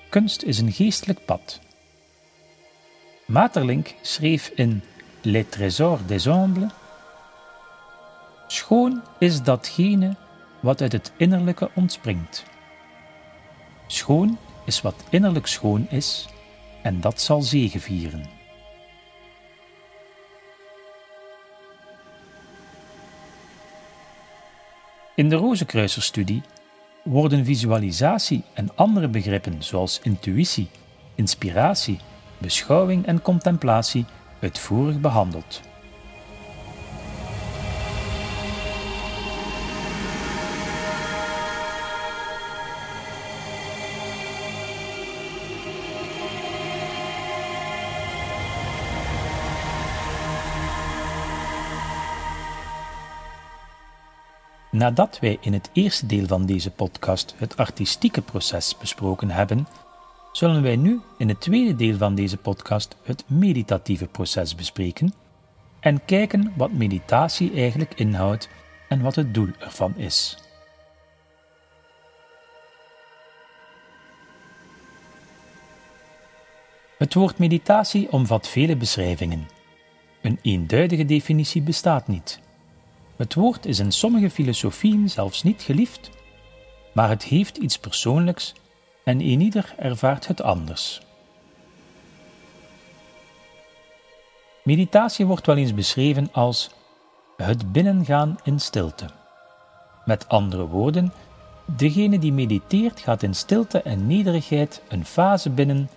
Kunst 0.10 0.44
is 0.44 0.60
een 0.60 0.72
geestelijk 0.72 1.26
pad. 1.26 1.60
Materlink 3.28 3.96
schreef 4.04 4.52
in 4.56 4.82
Les 5.24 5.44
Trésors 5.44 6.00
des 6.08 6.26
Humbles: 6.26 6.72
Schoon 8.48 9.02
is 9.20 9.42
datgene 9.44 10.16
wat 10.60 10.82
uit 10.82 10.92
het 10.92 11.12
innerlijke 11.18 11.70
ontspringt. 11.74 12.46
Schoon 13.88 14.38
is 14.66 14.82
wat 14.82 15.04
innerlijk 15.10 15.48
schoon 15.48 15.88
is, 15.90 16.28
en 16.84 17.02
dat 17.02 17.22
zal 17.22 17.42
zegevieren. 17.42 18.26
In 25.16 25.30
de 25.30 25.36
Rozenkruiserstudie 25.36 26.42
worden 27.04 27.46
visualisatie 27.46 28.44
en 28.54 28.76
andere 28.76 29.08
begrippen 29.08 29.64
zoals 29.64 30.00
intuïtie, 30.04 30.70
inspiratie, 31.16 32.00
beschouwing 32.38 33.06
en 33.06 33.22
contemplatie 33.22 34.06
uitvoerig 34.42 35.00
behandeld. 35.00 35.62
Nadat 54.72 55.20
wij 55.20 55.38
in 55.42 55.54
het 55.54 55.70
eerste 55.74 56.06
deel 56.06 56.28
van 56.28 56.46
deze 56.46 56.72
podcast 56.72 57.34
het 57.38 57.58
artistieke 57.58 58.22
proces 58.22 58.78
besproken 58.78 59.30
hebben, 59.30 59.68
zullen 60.38 60.62
wij 60.62 60.76
nu 60.76 61.02
in 61.18 61.28
het 61.28 61.42
tweede 61.42 61.76
deel 61.76 61.98
van 61.98 62.16
deze 62.16 62.38
podcast 62.38 62.96
het 63.04 63.24
meditatieve 63.30 64.08
proces 64.08 64.56
bespreken 64.56 65.14
en 65.80 66.06
kijken 66.06 66.54
wat 66.58 66.72
meditatie 66.72 67.54
eigenlijk 67.54 67.94
inhoudt 67.94 68.50
en 68.90 69.02
wat 69.02 69.16
het 69.16 69.34
doel 69.34 69.48
ervan 69.60 69.96
is. 69.96 70.38
Het 76.98 77.14
woord 77.14 77.38
meditatie 77.38 78.12
omvat 78.12 78.48
vele 78.48 78.76
beschrijvingen. 78.76 79.48
Een 80.22 80.40
eenduidige 80.42 81.06
definitie 81.06 81.62
bestaat 81.62 82.08
niet. 82.08 82.40
Het 83.16 83.34
woord 83.34 83.66
is 83.66 83.80
in 83.80 83.92
sommige 83.92 84.30
filosofieën 84.30 85.10
zelfs 85.10 85.44
niet 85.44 85.62
geliefd, 85.62 86.10
maar 86.94 87.10
het 87.10 87.24
heeft 87.24 87.58
iets 87.58 87.78
persoonlijks 87.78 88.54
en 89.08 89.22
ieder 89.22 89.74
ervaart 89.78 90.28
het 90.28 90.42
anders. 90.42 91.02
Meditatie 94.64 95.26
wordt 95.26 95.46
wel 95.46 95.58
eens 95.58 95.74
beschreven 95.74 96.30
als 96.32 96.70
het 97.38 97.72
binnengaan 97.72 98.38
in 98.44 98.60
stilte. 98.60 99.06
Met 100.06 100.30
andere 100.30 100.68
woorden, 100.68 101.12
degene 101.66 102.20
die 102.20 102.34
mediteert 102.34 103.00
gaat 103.00 103.24
in 103.24 103.36
stilte 103.36 103.82
en 103.82 104.08
nederigheid 104.08 104.82
een 104.88 105.06
fase 105.06 105.50
binnen 105.50 105.90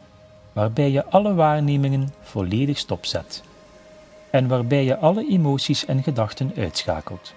waarbij 0.53 0.90
je 0.90 1.05
alle 1.05 1.35
waarnemingen 1.35 2.12
volledig 2.20 2.79
stopzet 2.79 3.42
en 4.31 4.49
waarbij 4.49 4.85
je 4.85 4.99
alle 4.99 5.29
emoties 5.29 5.85
en 5.85 6.03
gedachten 6.03 6.53
uitschakelt. 6.57 7.35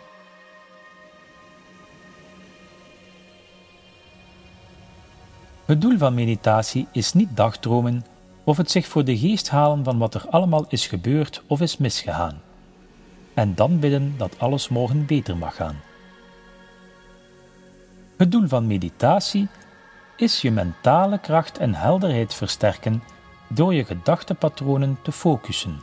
Het 5.74 5.82
doel 5.82 5.98
van 5.98 6.14
meditatie 6.14 6.88
is 6.92 7.14
niet 7.14 7.38
dagdromen 7.38 8.06
of 8.44 8.58
het 8.58 8.72
zich 8.72 8.88
voor 8.88 9.04
de 9.04 9.18
geest 9.18 9.50
halen 9.50 9.84
van 9.84 9.98
wat 9.98 10.14
er 10.14 10.26
allemaal 10.30 10.66
is 10.70 10.88
gebeurd 10.88 11.44
of 11.48 11.62
is 11.62 11.78
misgegaan, 11.78 12.42
en 13.34 13.56
dan 13.56 13.80
bidden 13.80 14.14
dat 14.18 14.40
alles 14.40 14.70
morgen 14.70 15.06
beter 15.06 15.38
mag 15.38 15.56
gaan. 15.56 15.82
Het 18.18 18.32
doel 18.32 18.48
van 18.48 18.68
meditatie 18.68 19.48
is 20.18 20.42
je 20.42 20.52
mentale 20.52 21.20
kracht 21.20 21.58
en 21.58 21.74
helderheid 21.74 22.34
versterken 22.34 23.04
door 23.48 23.74
je 23.74 23.86
gedachtepatronen 23.86 24.98
te 25.04 25.12
focussen 25.12 25.82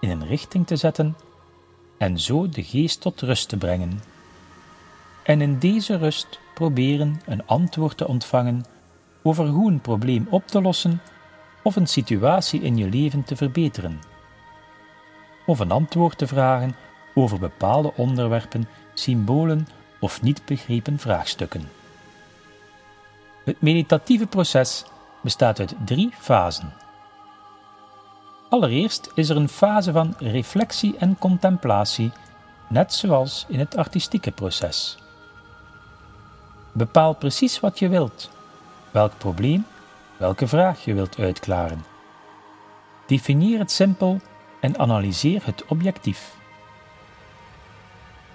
in 0.00 0.10
een 0.10 0.26
richting 0.26 0.66
te 0.66 0.76
zetten 0.76 1.16
en 1.98 2.18
zo 2.18 2.48
de 2.48 2.62
geest 2.62 3.00
tot 3.00 3.20
rust 3.20 3.48
te 3.48 3.56
brengen. 3.56 4.00
En 5.22 5.40
in 5.40 5.58
deze 5.58 5.96
rust 5.96 6.40
proberen 6.54 7.20
een 7.26 7.46
antwoord 7.46 7.96
te 7.96 8.08
ontvangen 8.08 8.64
over 9.28 9.46
hoe 9.46 9.70
een 9.70 9.80
probleem 9.80 10.26
op 10.30 10.46
te 10.46 10.60
lossen 10.62 11.00
of 11.62 11.76
een 11.76 11.86
situatie 11.86 12.60
in 12.60 12.76
je 12.76 12.88
leven 12.88 13.24
te 13.24 13.36
verbeteren. 13.36 14.00
Of 15.46 15.58
een 15.58 15.70
antwoord 15.70 16.18
te 16.18 16.26
vragen 16.26 16.76
over 17.14 17.38
bepaalde 17.38 17.92
onderwerpen, 17.96 18.68
symbolen 18.94 19.68
of 20.00 20.22
niet 20.22 20.44
begrepen 20.44 20.98
vraagstukken. 20.98 21.68
Het 23.44 23.60
meditatieve 23.60 24.26
proces 24.26 24.84
bestaat 25.22 25.58
uit 25.58 25.74
drie 25.84 26.10
fasen. 26.18 26.72
Allereerst 28.48 29.10
is 29.14 29.28
er 29.28 29.36
een 29.36 29.48
fase 29.48 29.92
van 29.92 30.14
reflectie 30.18 30.96
en 30.96 31.18
contemplatie, 31.18 32.12
net 32.68 32.94
zoals 32.94 33.44
in 33.48 33.58
het 33.58 33.76
artistieke 33.76 34.30
proces. 34.30 34.98
Bepaal 36.72 37.14
precies 37.14 37.60
wat 37.60 37.78
je 37.78 37.88
wilt, 37.88 38.30
welk 38.98 39.18
probleem, 39.18 39.66
welke 40.16 40.48
vraag 40.48 40.84
je 40.84 40.94
wilt 40.94 41.18
uitklaren. 41.18 41.84
Definieer 43.06 43.58
het 43.58 43.70
simpel 43.70 44.20
en 44.60 44.78
analyseer 44.78 45.42
het 45.44 45.64
objectief. 45.66 46.34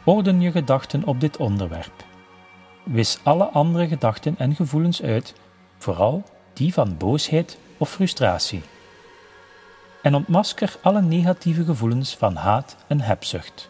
Orden 0.04 0.42
je 0.42 0.52
gedachten 0.52 1.04
op 1.04 1.20
dit 1.20 1.38
onderwerp. 1.38 2.04
Wis 2.84 3.20
alle 3.24 3.44
andere 3.44 3.88
gedachten 3.88 4.36
en 4.38 4.56
gevoelens 4.56 5.02
uit, 5.02 5.34
vooral 5.78 6.24
die 6.54 6.74
van 6.74 6.98
boosheid 6.98 7.58
of 7.78 7.90
frustratie 7.90 8.62
en 10.02 10.16
ontmasker 10.16 10.76
alle 10.82 11.02
negatieve 11.02 11.64
gevoelens 11.64 12.16
van 12.16 12.36
haat 12.36 12.76
en 12.88 13.02
hebzucht. 13.02 13.70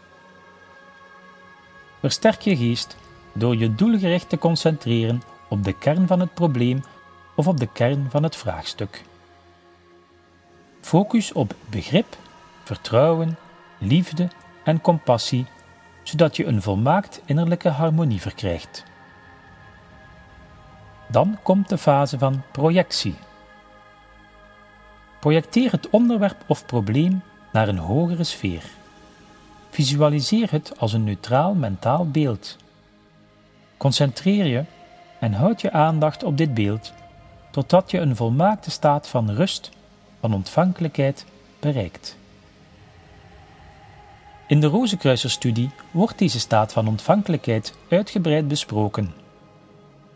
Versterk 1.99 2.41
je 2.41 2.57
geest 2.57 2.97
door 3.33 3.55
je 3.55 3.75
doelgericht 3.75 4.29
te 4.29 4.37
concentreren 4.37 5.21
op 5.53 5.63
de 5.63 5.73
kern 5.73 6.07
van 6.07 6.19
het 6.19 6.33
probleem 6.33 6.83
of 7.35 7.47
op 7.47 7.59
de 7.59 7.67
kern 7.67 8.07
van 8.09 8.23
het 8.23 8.35
vraagstuk. 8.35 9.03
Focus 10.81 11.31
op 11.31 11.55
begrip, 11.69 12.17
vertrouwen, 12.63 13.37
liefde 13.77 14.27
en 14.63 14.81
compassie, 14.81 15.45
zodat 16.03 16.35
je 16.35 16.45
een 16.45 16.61
volmaakt 16.61 17.21
innerlijke 17.25 17.69
harmonie 17.69 18.21
verkrijgt. 18.21 18.83
Dan 21.07 21.37
komt 21.43 21.69
de 21.69 21.77
fase 21.77 22.17
van 22.17 22.41
projectie 22.51 23.15
Projecteer 25.19 25.71
het 25.71 25.89
onderwerp 25.89 26.43
of 26.47 26.65
probleem 26.65 27.21
naar 27.51 27.67
een 27.67 27.77
hogere 27.77 28.23
sfeer. 28.23 28.63
Visualiseer 29.69 30.51
het 30.51 30.79
als 30.79 30.93
een 30.93 31.03
neutraal 31.03 31.53
mentaal 31.53 32.07
beeld. 32.07 32.57
Concentreer 33.77 34.45
je 34.45 34.63
en 35.23 35.33
houd 35.33 35.61
je 35.61 35.71
aandacht 35.71 36.23
op 36.23 36.37
dit 36.37 36.53
beeld 36.53 36.93
totdat 37.51 37.91
je 37.91 37.99
een 37.99 38.15
volmaakte 38.15 38.71
staat 38.71 39.07
van 39.07 39.31
rust, 39.31 39.69
van 40.19 40.33
ontvankelijkheid 40.33 41.25
bereikt. 41.59 42.17
In 44.47 44.59
de 44.59 44.67
Rozenkruiserstudie 44.67 45.69
wordt 45.91 46.19
deze 46.19 46.39
staat 46.39 46.73
van 46.73 46.87
ontvankelijkheid 46.87 47.73
uitgebreid 47.89 48.47
besproken. 48.47 49.13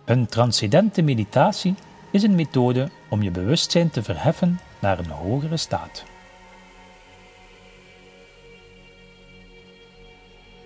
Een 0.06 0.26
transcendente 0.26 1.02
meditatie 1.02 1.76
is 2.12 2.24
een 2.24 2.36
methode 2.36 2.90
om 3.10 3.24
je 3.24 3.32
bewustzijn 3.32 3.90
te 3.90 4.04
verheffen 4.04 4.60
naar 4.80 5.00
een 5.00 5.10
hogere 5.10 5.58
staat. 5.58 6.04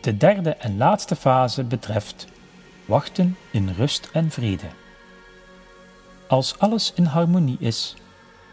De 0.01 0.17
derde 0.17 0.49
en 0.49 0.77
laatste 0.77 1.15
fase 1.15 1.63
betreft 1.63 2.27
wachten 2.91 3.37
in 3.51 3.69
rust 3.69 4.09
en 4.13 4.31
vrede. 4.31 4.67
Als 6.27 6.59
alles 6.59 6.93
in 6.95 7.05
harmonie 7.05 7.57
is, 7.59 7.95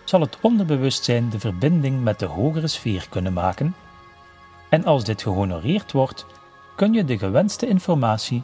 zal 0.04 0.20
het 0.20 0.38
onderbewustzijn 0.40 1.28
de 1.28 1.38
verbinding 1.38 2.02
met 2.02 2.18
de 2.18 2.26
hogere 2.26 2.66
sfeer 2.66 3.06
kunnen 3.08 3.32
maken, 3.32 3.74
en 4.68 4.84
als 4.84 5.04
dit 5.04 5.22
gehonoreerd 5.22 5.92
wordt, 5.92 6.26
kun 6.76 6.92
je 6.92 7.04
de 7.04 7.18
gewenste 7.18 7.66
informatie, 7.66 8.42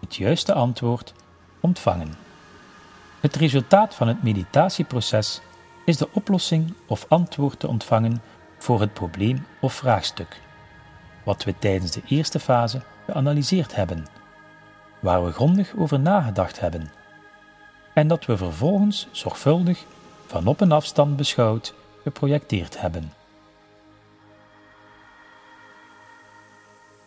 het 0.00 0.16
juiste 0.16 0.52
antwoord, 0.52 1.14
ontvangen. 1.60 2.14
Het 3.20 3.36
resultaat 3.36 3.94
van 3.94 4.08
het 4.08 4.22
meditatieproces 4.22 5.40
is 5.84 5.96
de 5.96 6.08
oplossing 6.12 6.74
of 6.86 7.06
antwoord 7.08 7.58
te 7.60 7.68
ontvangen 7.68 8.22
voor 8.58 8.80
het 8.80 8.92
probleem 8.92 9.46
of 9.60 9.72
vraagstuk, 9.72 10.40
wat 11.24 11.44
we 11.44 11.54
tijdens 11.58 11.90
de 11.90 12.02
eerste 12.06 12.40
fase 12.40 12.82
geanalyseerd 13.06 13.74
hebben, 13.74 14.06
waar 15.04 15.24
we 15.24 15.32
grondig 15.32 15.74
over 15.76 16.00
nagedacht 16.00 16.60
hebben, 16.60 16.92
en 17.94 18.08
dat 18.08 18.26
we 18.26 18.36
vervolgens 18.36 19.08
zorgvuldig 19.10 19.84
van 20.26 20.46
op 20.46 20.60
een 20.60 20.72
afstand 20.72 21.16
beschouwd 21.16 21.74
geprojecteerd 22.02 22.80
hebben. 22.80 23.12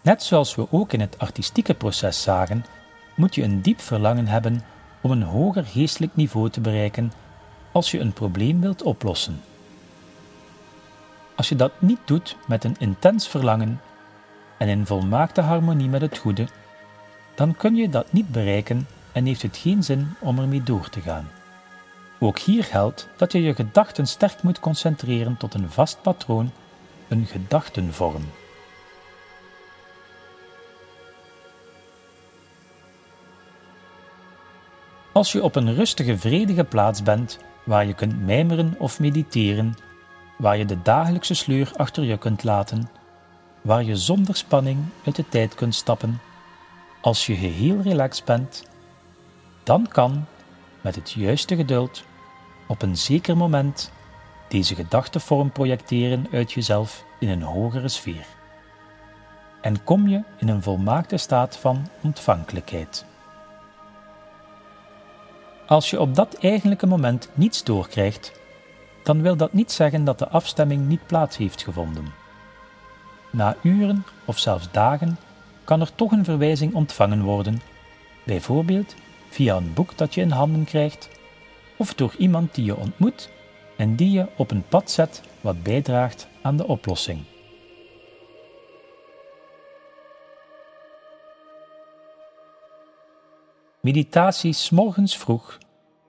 Net 0.02 0.24
zoals 0.24 0.56
we 0.56 0.68
ook 0.72 0.94
in 0.94 1.00
het 1.00 1.20
artistieke 1.20 1.74
proces 1.74 2.22
zagen, 2.22 2.66
moet 3.16 3.36
je 3.36 3.44
een 3.44 3.62
diep 3.62 3.82
verlangen 3.82 4.28
hebben 4.28 4.62
om 5.02 5.12
een 5.12 5.24
hoger 5.24 5.66
geestelijk 5.66 6.16
niveau 6.16 6.50
te 6.50 6.62
bereiken 6.62 7.12
als 7.72 7.92
je 7.92 8.00
een 8.00 8.14
probleem 8.14 8.62
wilt 8.62 8.84
oplossen. 8.84 9.42
Als 11.36 11.50
je 11.50 11.56
dat 11.56 11.72
niet 11.82 12.02
doet 12.06 12.36
met 12.48 12.64
een 12.64 12.76
intens 12.80 13.28
verlangen 13.28 13.82
en 14.58 14.68
in 14.68 14.86
volmaakte 14.86 15.42
harmonie 15.42 15.90
met 15.90 16.02
het 16.02 16.18
goede, 16.18 16.48
dan 17.38 17.56
kun 17.56 17.76
je 17.76 17.90
dat 17.90 18.12
niet 18.12 18.32
bereiken 18.32 18.88
en 19.12 19.26
heeft 19.26 19.42
het 19.42 19.58
geen 19.58 19.84
zin 19.84 20.14
om 20.20 20.40
ermee 20.40 20.64
door 20.64 20.90
te 20.90 21.02
gaan. 21.02 21.30
Ook 22.20 22.40
hier 22.40 22.64
geldt 22.64 23.08
dat 23.18 23.32
je 23.32 23.42
je 23.42 23.56
gedachten 23.56 24.08
sterk 24.08 24.44
moet 24.44 24.60
concentreren 24.60 25.38
tot 25.38 25.54
een 25.54 25.70
vast 25.70 26.02
patroon, 26.02 26.52
een 27.08 27.26
gedachtenvorm. 27.26 28.24
Als 35.12 35.32
je 35.32 35.44
op 35.44 35.56
een 35.56 35.76
rustige, 35.76 36.18
vredige 36.18 36.64
plaats 36.64 37.04
bent, 37.04 37.40
waar 37.64 37.86
je 37.86 37.94
kunt 37.94 38.26
mijmeren 38.26 38.76
of 38.78 39.00
mediteren, 39.00 39.76
waar 40.38 40.58
je 40.58 40.66
de 40.66 40.82
dagelijkse 40.82 41.34
sleur 41.34 41.72
achter 41.76 42.04
je 42.04 42.18
kunt 42.18 42.44
laten, 42.44 42.90
waar 43.62 43.84
je 43.84 43.96
zonder 43.96 44.36
spanning 44.36 44.80
uit 45.06 45.16
de 45.16 45.30
tijd 45.30 45.56
kunt 45.56 45.76
stappen, 45.76 46.20
als 47.02 47.26
je 47.26 47.36
geheel 47.36 47.82
relaxed 47.82 48.26
bent, 48.26 48.64
dan 49.64 49.88
kan, 49.88 50.26
met 50.82 50.96
het 50.96 51.12
juiste 51.12 51.56
geduld, 51.56 52.04
op 52.68 52.82
een 52.82 52.98
zeker 52.98 53.38
moment 53.38 53.92
deze 54.48 54.76
gedachtevorm 54.76 55.52
projecteren 55.52 56.28
uit 56.32 56.52
jezelf 56.52 57.04
in 57.20 57.30
een 57.30 57.42
hogere 57.42 57.88
sfeer. 57.88 58.26
En 59.62 59.84
kom 59.84 60.08
je 60.08 60.24
in 60.38 60.48
een 60.48 60.64
volmaakte 60.64 61.18
staat 61.18 61.58
van 61.58 61.88
ontvankelijkheid. 62.02 63.06
Als 65.68 65.90
je 65.90 66.00
op 66.00 66.16
dat 66.16 66.38
eigenlijke 66.38 66.88
moment 66.88 67.30
niets 67.34 67.64
doorkrijgt, 67.64 68.32
dan 69.04 69.22
wil 69.22 69.36
dat 69.36 69.54
niet 69.54 69.72
zeggen 69.72 70.04
dat 70.04 70.20
de 70.20 70.30
afstemming 70.30 70.88
niet 70.88 71.08
plaats 71.08 71.38
heeft 71.38 71.64
gevonden. 71.64 72.06
Na 73.32 73.56
uren 73.62 74.06
of 74.26 74.40
zelfs 74.40 74.72
dagen 74.72 75.18
kan 75.68 75.82
er 75.82 75.96
toch 75.96 76.12
een 76.12 76.24
verwijzing 76.24 76.74
ontvangen 76.74 77.22
worden, 77.22 77.62
bijvoorbeeld 78.24 78.96
via 79.30 79.56
een 79.56 79.74
boek 79.74 79.98
dat 79.98 80.14
je 80.14 80.22
in 80.22 80.30
handen 80.30 80.64
krijgt, 80.64 81.10
of 81.78 81.94
door 81.94 82.16
iemand 82.18 82.56
die 82.56 82.66
je 82.66 82.78
ontmoet 82.78 83.30
en 83.78 83.96
die 83.96 84.12
je 84.12 84.28
op 84.38 84.52
een 84.52 84.64
pad 84.68 84.92
zet 84.92 85.22
wat 85.42 85.64
bijdraagt 85.64 86.28
aan 86.42 86.58
de 86.58 86.68
oplossing. 86.68 87.20
Meditatie 93.82 94.56
morgens 94.72 95.18
vroeg 95.18 95.58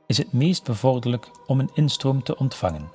is 0.07 0.19
het 0.19 0.33
meest 0.33 0.65
bevorderlijk 0.65 1.31
om 1.47 1.61
een 1.61 1.71
instroom 1.75 2.23
te 2.23 2.37
ontvangen. 2.37 2.91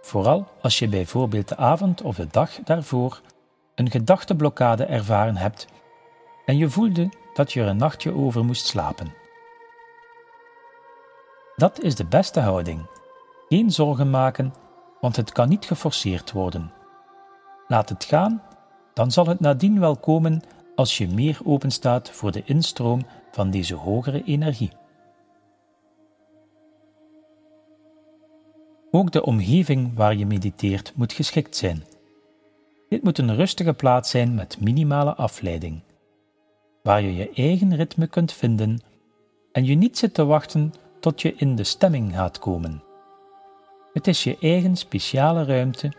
Vooral 0.00 0.46
als 0.60 0.78
je 0.78 0.88
bijvoorbeeld 0.88 1.48
de 1.48 1.56
avond 1.56 2.02
of 2.02 2.16
de 2.16 2.26
dag 2.30 2.50
daarvoor 2.64 3.20
een 3.80 3.90
gedachteblokkade 3.90 4.84
ervaren 4.84 5.36
hebt 5.36 5.66
en 6.44 6.56
je 6.56 6.68
voelde 6.68 7.08
dat 7.34 7.52
je 7.52 7.60
er 7.60 7.66
een 7.66 7.76
nachtje 7.76 8.14
over 8.14 8.44
moest 8.44 8.66
slapen. 8.66 9.14
Dat 11.56 11.80
is 11.80 11.94
de 11.94 12.04
beste 12.04 12.40
houding. 12.40 12.86
Geen 13.48 13.70
zorgen 13.70 14.10
maken, 14.10 14.54
want 15.00 15.16
het 15.16 15.32
kan 15.32 15.48
niet 15.48 15.64
geforceerd 15.64 16.32
worden. 16.32 16.72
Laat 17.68 17.88
het 17.88 18.04
gaan, 18.04 18.42
dan 18.94 19.10
zal 19.10 19.26
het 19.26 19.40
nadien 19.40 19.80
wel 19.80 19.96
komen 19.96 20.42
als 20.74 20.98
je 20.98 21.08
meer 21.08 21.38
openstaat 21.44 22.10
voor 22.10 22.32
de 22.32 22.42
instroom 22.44 23.06
van 23.30 23.50
deze 23.50 23.74
hogere 23.74 24.22
energie. 24.24 24.72
Ook 28.90 29.12
de 29.12 29.24
omgeving 29.24 29.94
waar 29.94 30.16
je 30.16 30.26
mediteert 30.26 30.92
moet 30.96 31.12
geschikt 31.12 31.56
zijn. 31.56 31.84
Dit 32.90 33.02
moet 33.02 33.18
een 33.18 33.36
rustige 33.36 33.74
plaats 33.74 34.10
zijn 34.10 34.34
met 34.34 34.60
minimale 34.60 35.14
afleiding, 35.14 35.82
waar 36.82 37.02
je 37.02 37.14
je 37.14 37.30
eigen 37.34 37.76
ritme 37.76 38.06
kunt 38.06 38.32
vinden 38.32 38.82
en 39.52 39.64
je 39.64 39.74
niet 39.74 39.98
zit 39.98 40.14
te 40.14 40.24
wachten 40.24 40.74
tot 41.00 41.22
je 41.22 41.34
in 41.36 41.56
de 41.56 41.64
stemming 41.64 42.14
gaat 42.14 42.38
komen. 42.38 42.82
Het 43.92 44.06
is 44.06 44.24
je 44.24 44.36
eigen 44.40 44.76
speciale 44.76 45.44
ruimte 45.44 45.92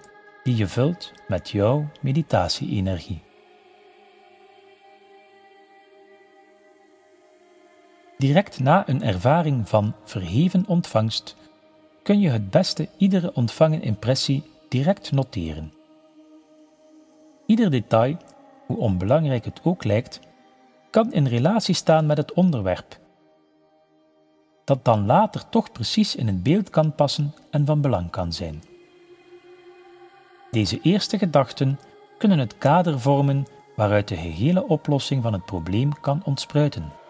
die 0.44 0.56
je 0.56 0.68
vult 0.68 1.12
met 1.28 1.50
jouw 1.50 1.90
meditatie-energie. 2.02 3.22
Direct 8.18 8.60
na 8.60 8.90
een 8.90 9.04
ervaring 9.04 9.70
van 9.70 9.96
verheven 10.04 10.68
ontvangst 10.68 11.36
kun 12.04 12.20
je 12.20 12.30
het 12.30 12.50
beste 12.50 12.90
iedere 12.98 13.34
ontvangen 13.34 13.82
impressie 13.82 14.44
direct 14.70 15.12
noteren. 15.12 15.80
Ieder 17.52 17.72
detail, 17.72 18.18
hoe 18.66 18.78
onbelangrijk 18.78 19.46
het 19.46 19.60
ook 19.64 19.84
lijkt, 19.84 20.20
kan 20.90 21.14
in 21.14 21.28
relatie 21.28 21.76
staan 21.76 22.06
met 22.06 22.18
het 22.18 22.34
onderwerp, 22.34 23.00
dat 24.64 24.86
dan 24.86 25.06
later 25.06 25.50
toch 25.50 25.72
precies 25.72 26.16
in 26.16 26.28
het 26.28 26.44
beeld 26.44 26.70
kan 26.70 26.96
passen 26.96 27.34
en 27.50 27.66
van 27.66 27.82
belang 27.82 28.10
kan 28.10 28.34
zijn. 28.34 28.64
Deze 30.52 30.80
eerste 30.82 31.18
gedachten 31.18 31.80
kunnen 32.18 32.40
het 32.40 32.58
kader 32.58 33.00
vormen 33.00 33.46
waaruit 33.76 34.08
de 34.08 34.16
gehele 34.16 34.68
oplossing 34.68 35.24
van 35.24 35.34
het 35.34 35.46
probleem 35.46 36.00
kan 36.02 36.22
ontspruiten. 36.24 37.01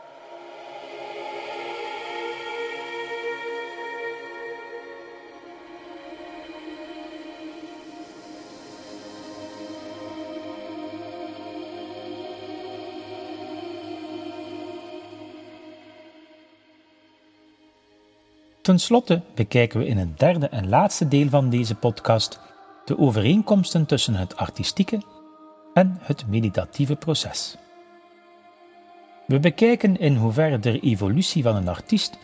Ten 18.62 18.80
slotte 18.80 19.22
bekijken 19.36 19.80
we 19.80 19.86
in 19.86 19.98
het 19.98 20.20
derde 20.20 20.48
en 20.48 20.70
laatste 20.70 21.08
deel 21.08 21.30
van 21.30 21.50
deze 21.50 21.76
podcast 21.76 22.40
de 22.86 22.98
overeenkomsten 22.98 23.86
tussen 23.86 24.16
het 24.16 24.38
artistieke 24.38 25.02
en 25.74 25.98
het 26.02 26.28
meditatieve 26.28 26.96
proces. 26.96 27.58
We 29.28 29.40
bekijken 29.40 30.00
in 30.00 30.16
hoeverre 30.16 30.60
de 30.60 30.80
evolutie 30.80 31.44
van 31.44 31.56
een 31.56 31.68
artiest 31.68 32.18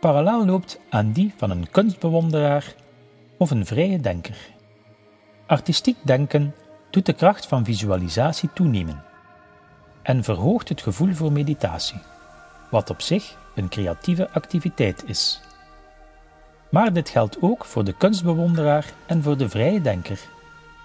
parallel 0.00 0.46
loopt 0.46 0.80
aan 0.90 1.12
die 1.12 1.34
van 1.36 1.50
een 1.50 1.70
kunstbewonderaar 1.70 2.74
of 3.38 3.50
een 3.50 3.66
vrije 3.66 4.00
denker. 4.00 4.36
Artistiek 5.46 5.96
denken 6.02 6.54
doet 6.90 7.06
de 7.06 7.12
kracht 7.12 7.46
van 7.46 7.64
visualisatie 7.64 8.48
toenemen 8.54 9.02
en 10.02 10.24
verhoogt 10.24 10.68
het 10.68 10.82
gevoel 10.82 11.14
voor 11.14 11.32
meditatie, 11.32 12.00
wat 12.70 12.90
op 12.90 13.00
zich 13.00 13.38
een 13.54 13.68
creatieve 13.68 14.30
activiteit 14.30 15.04
is. 15.06 15.40
Maar 16.68 16.92
dit 16.92 17.08
geldt 17.08 17.36
ook 17.40 17.64
voor 17.64 17.84
de 17.84 17.92
kunstbewonderaar 17.92 18.92
en 19.06 19.22
voor 19.22 19.36
de 19.36 19.48
vrije 19.48 19.80
denker, 19.80 20.20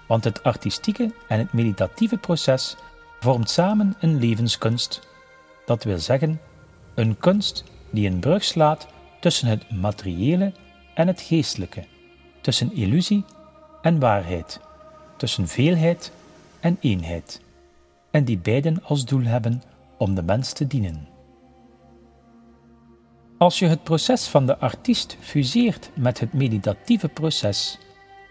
want 0.06 0.24
het 0.24 0.42
artistieke 0.42 1.14
en 1.28 1.38
het 1.38 1.52
meditatieve 1.52 2.16
proces 2.16 2.76
vormt 3.20 3.50
samen 3.50 3.94
een 4.00 4.18
levenskunst. 4.18 5.08
Dat 5.64 5.84
wil 5.84 5.98
zeggen, 5.98 6.40
een 6.94 7.18
kunst 7.18 7.64
die 7.90 8.08
een 8.10 8.18
brug 8.18 8.44
slaat 8.44 8.86
tussen 9.20 9.48
het 9.48 9.70
materiële 9.70 10.52
en 10.94 11.06
het 11.06 11.20
geestelijke, 11.20 11.84
tussen 12.40 12.72
illusie 12.74 13.24
en 13.82 13.98
waarheid, 13.98 14.60
tussen 15.16 15.48
veelheid 15.48 16.12
en 16.60 16.76
eenheid, 16.80 17.40
en 18.10 18.24
die 18.24 18.38
beiden 18.38 18.84
als 18.84 19.04
doel 19.04 19.22
hebben 19.22 19.62
om 19.98 20.14
de 20.14 20.22
mens 20.22 20.52
te 20.52 20.66
dienen. 20.66 21.11
Als 23.42 23.58
je 23.58 23.66
het 23.66 23.82
proces 23.82 24.26
van 24.26 24.46
de 24.46 24.58
artiest 24.58 25.16
fuseert 25.20 25.90
met 25.94 26.20
het 26.20 26.32
meditatieve 26.32 27.08
proces 27.08 27.78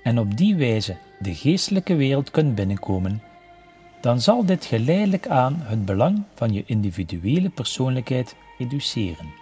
en 0.04 0.20
op 0.20 0.38
die 0.38 0.56
wijze 0.56 0.98
de 1.20 1.36
geestelijke 1.36 1.96
wereld 1.96 2.32
kunt 2.32 2.56
binnenkomen, 2.56 3.24
dan 4.02 4.22
zal 4.22 4.46
dit 4.46 4.66
geleidelijk 4.66 5.28
aan 5.28 5.56
het 5.60 5.86
belang 5.86 6.24
van 6.36 6.54
je 6.54 6.64
individuele 6.66 7.50
persoonlijkheid 7.50 8.36
reduceren. 8.58 9.34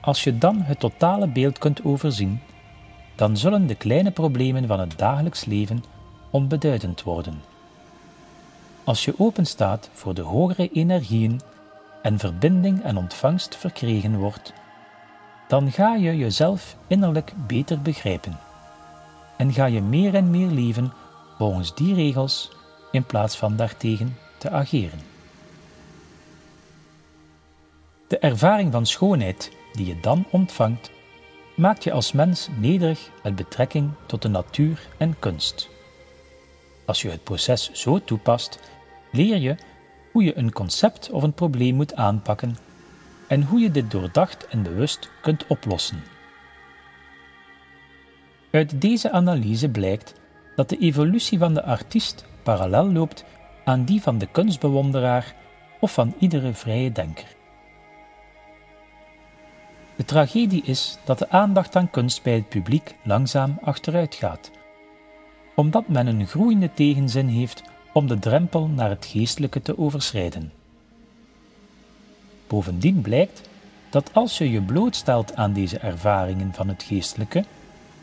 Als 0.00 0.24
je 0.24 0.38
dan 0.38 0.62
het 0.62 0.80
totale 0.80 1.28
beeld 1.28 1.58
kunt 1.58 1.84
overzien, 1.84 2.40
dan 3.14 3.36
zullen 3.36 3.66
de 3.66 3.74
kleine 3.74 4.10
problemen 4.10 4.66
van 4.66 4.80
het 4.80 4.98
dagelijks 4.98 5.44
leven 5.44 5.84
onbeduidend 6.30 7.02
worden. 7.02 7.51
Als 8.84 9.04
je 9.04 9.14
openstaat 9.18 9.90
voor 9.92 10.14
de 10.14 10.22
hogere 10.22 10.70
energieën 10.72 11.40
en 12.02 12.18
verbinding 12.18 12.82
en 12.82 12.96
ontvangst 12.96 13.56
verkregen 13.56 14.16
wordt, 14.16 14.52
dan 15.48 15.72
ga 15.72 15.94
je 15.94 16.16
jezelf 16.16 16.76
innerlijk 16.86 17.32
beter 17.46 17.82
begrijpen 17.82 18.38
en 19.36 19.52
ga 19.52 19.64
je 19.64 19.82
meer 19.82 20.14
en 20.14 20.30
meer 20.30 20.50
leven 20.50 20.92
volgens 21.38 21.74
die 21.74 21.94
regels 21.94 22.50
in 22.90 23.04
plaats 23.04 23.36
van 23.36 23.56
daartegen 23.56 24.16
te 24.38 24.50
ageren. 24.50 25.00
De 28.08 28.18
ervaring 28.18 28.72
van 28.72 28.86
schoonheid 28.86 29.52
die 29.72 29.86
je 29.86 30.00
dan 30.00 30.26
ontvangt, 30.30 30.90
maakt 31.56 31.84
je 31.84 31.92
als 31.92 32.12
mens 32.12 32.48
nederig 32.56 33.10
met 33.22 33.36
betrekking 33.36 33.90
tot 34.06 34.22
de 34.22 34.28
natuur 34.28 34.88
en 34.98 35.18
kunst. 35.18 35.71
Als 36.92 37.02
je 37.02 37.10
het 37.10 37.24
proces 37.24 37.70
zo 37.72 38.04
toepast, 38.04 38.58
leer 39.12 39.36
je 39.36 39.56
hoe 40.10 40.24
je 40.24 40.38
een 40.38 40.52
concept 40.52 41.10
of 41.10 41.22
een 41.22 41.32
probleem 41.32 41.74
moet 41.74 41.94
aanpakken 41.94 42.56
en 43.28 43.42
hoe 43.42 43.60
je 43.60 43.70
dit 43.70 43.90
doordacht 43.90 44.46
en 44.46 44.62
bewust 44.62 45.10
kunt 45.22 45.46
oplossen. 45.46 46.02
Uit 48.50 48.80
deze 48.80 49.10
analyse 49.10 49.68
blijkt 49.68 50.14
dat 50.56 50.68
de 50.68 50.78
evolutie 50.78 51.38
van 51.38 51.54
de 51.54 51.62
artiest 51.62 52.24
parallel 52.42 52.92
loopt 52.92 53.24
aan 53.64 53.84
die 53.84 54.02
van 54.02 54.18
de 54.18 54.26
kunstbewonderaar 54.26 55.34
of 55.80 55.92
van 55.92 56.14
iedere 56.18 56.52
vrije 56.52 56.92
denker. 56.92 57.36
De 59.96 60.04
tragedie 60.04 60.62
is 60.64 60.98
dat 61.04 61.18
de 61.18 61.30
aandacht 61.30 61.76
aan 61.76 61.90
kunst 61.90 62.22
bij 62.22 62.34
het 62.34 62.48
publiek 62.48 62.94
langzaam 63.02 63.58
achteruit 63.62 64.14
gaat, 64.14 64.50
omdat 65.54 65.88
men 65.88 66.06
een 66.06 66.26
groeiende 66.26 66.70
tegenzin 66.74 67.28
heeft 67.28 67.62
om 67.92 68.06
de 68.06 68.18
drempel 68.18 68.66
naar 68.66 68.88
het 68.88 69.06
geestelijke 69.06 69.62
te 69.62 69.78
overschrijden. 69.78 70.52
Bovendien 72.46 73.00
blijkt 73.00 73.48
dat 73.90 74.10
als 74.14 74.38
je 74.38 74.50
je 74.50 74.62
blootstelt 74.62 75.36
aan 75.36 75.52
deze 75.52 75.78
ervaringen 75.78 76.54
van 76.54 76.68
het 76.68 76.82
geestelijke, 76.82 77.44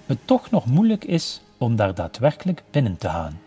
het 0.05 0.17
toch 0.25 0.49
nog 0.49 0.65
moeilijk 0.65 1.03
is 1.03 1.41
om 1.57 1.75
daar 1.75 1.95
daadwerkelijk 1.95 2.63
binnen 2.71 2.97
te 2.97 3.09
gaan. 3.09 3.39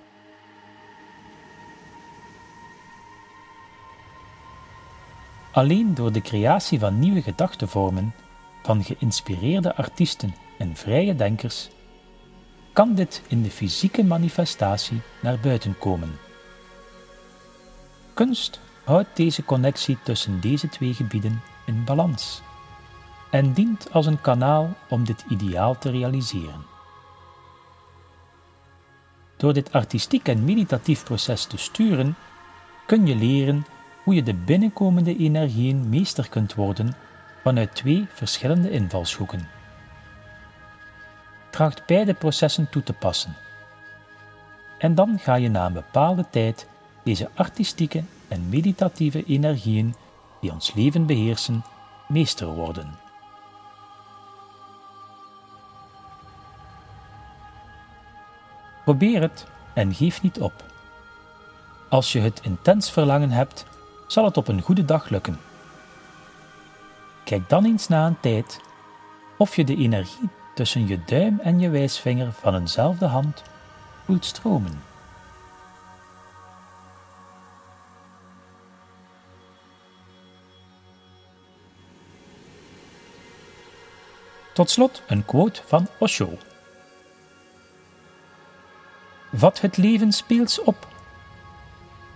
Alleen 5.52 5.94
door 5.94 6.12
de 6.12 6.20
creatie 6.20 6.78
van 6.78 6.98
nieuwe 6.98 7.22
gedachtenvormen, 7.22 8.14
van 8.62 8.84
geïnspireerde 8.84 9.74
artiesten 9.74 10.34
en 10.58 10.76
vrije 10.76 11.16
denkers, 11.16 11.68
kan 12.72 12.94
dit 12.94 13.22
in 13.28 13.42
de 13.42 13.50
fysieke 13.50 14.04
manifestatie 14.04 15.00
naar 15.20 15.38
buiten 15.38 15.78
komen. 15.78 16.18
Kunst 18.14 18.60
houdt 18.84 19.16
deze 19.16 19.44
connectie 19.44 19.98
tussen 20.02 20.40
deze 20.40 20.68
twee 20.68 20.94
gebieden 20.94 21.42
in 21.66 21.84
balans 21.84 22.42
en 23.30 23.52
dient 23.52 23.92
als 23.92 24.06
een 24.06 24.20
kanaal 24.20 24.74
om 24.88 25.04
dit 25.04 25.24
ideaal 25.28 25.78
te 25.78 25.90
realiseren. 25.90 26.64
Door 29.36 29.52
dit 29.52 29.72
artistiek 29.72 30.28
en 30.28 30.44
meditatief 30.44 31.04
proces 31.04 31.44
te 31.44 31.56
sturen, 31.56 32.16
kun 32.86 33.06
je 33.06 33.16
leren 33.16 33.66
hoe 34.04 34.14
je 34.14 34.22
de 34.22 34.34
binnenkomende 34.34 35.16
energieën 35.16 35.88
meester 35.88 36.28
kunt 36.28 36.54
worden 36.54 36.94
vanuit 37.42 37.74
twee 37.74 38.06
verschillende 38.12 38.70
invalshoeken. 38.70 39.48
Tracht 41.52 41.86
beide 41.86 42.14
processen 42.14 42.70
toe 42.70 42.82
te 42.82 42.92
passen. 42.92 43.36
En 44.78 44.94
dan 44.94 45.18
ga 45.18 45.34
je 45.34 45.48
na 45.48 45.66
een 45.66 45.72
bepaalde 45.72 46.24
tijd 46.30 46.68
deze 47.04 47.30
artistieke 47.34 48.04
en 48.28 48.48
meditatieve 48.48 49.24
energieën 49.24 49.94
die 50.40 50.52
ons 50.52 50.74
leven 50.74 51.06
beheersen, 51.06 51.64
meester 52.08 52.46
worden. 52.46 52.94
Probeer 58.84 59.20
het 59.20 59.46
en 59.74 59.94
geef 59.94 60.22
niet 60.22 60.40
op. 60.40 60.64
Als 61.88 62.12
je 62.12 62.20
het 62.20 62.40
intens 62.42 62.90
verlangen 62.90 63.30
hebt, 63.30 63.66
zal 64.06 64.24
het 64.24 64.36
op 64.36 64.48
een 64.48 64.60
goede 64.60 64.84
dag 64.84 65.08
lukken. 65.08 65.40
Kijk 67.24 67.48
dan 67.48 67.64
eens 67.64 67.88
na 67.88 68.06
een 68.06 68.20
tijd 68.20 68.60
of 69.38 69.56
je 69.56 69.64
de 69.64 69.76
energie 69.76 70.30
tussen 70.54 70.86
je 70.86 71.04
duim 71.04 71.40
en 71.40 71.60
je 71.60 71.70
wijsvinger 71.70 72.32
van 72.32 72.54
eenzelfde 72.54 73.06
hand 73.06 73.42
voelt 74.04 74.24
stromen. 74.24 74.82
Tot 84.52 84.70
slot 84.70 85.02
een 85.06 85.24
quote 85.24 85.62
van 85.66 85.88
Osho. 85.98 86.28
Vat 89.32 89.60
het 89.60 89.76
leven 89.76 90.12
speels 90.12 90.60
op, 90.60 90.86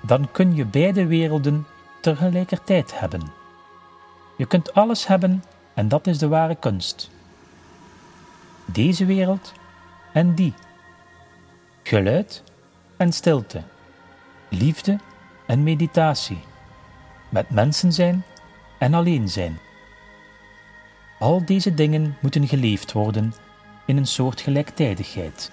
dan 0.03 0.31
kun 0.33 0.55
je 0.55 0.65
beide 0.65 1.07
werelden 1.07 1.67
tegelijkertijd 2.01 3.01
hebben. 3.01 3.33
Je 4.37 4.47
kunt 4.47 4.75
alles 4.75 5.07
hebben 5.07 5.45
en 5.75 5.89
dat 5.89 6.07
is 6.07 6.19
de 6.19 6.29
ware 6.29 6.55
kunst. 6.55 7.11
Deze 8.73 9.05
wereld 9.05 9.53
en 10.13 10.35
die. 10.35 10.55
Geluid 11.83 12.43
en 12.97 13.13
stilte. 13.13 13.63
Liefde 14.49 14.99
en 15.47 15.63
meditatie. 15.63 16.39
Met 17.29 17.51
mensen 17.51 17.93
zijn 17.93 18.25
en 18.79 18.95
alleen 18.95 19.29
zijn. 19.29 19.59
Al 21.19 21.45
deze 21.45 21.75
dingen 21.75 22.17
moeten 22.21 22.49
geleefd 22.49 22.93
worden 22.93 23.35
in 23.87 23.97
een 23.97 24.07
soort 24.07 24.41
gelijktijdigheid. 24.41 25.51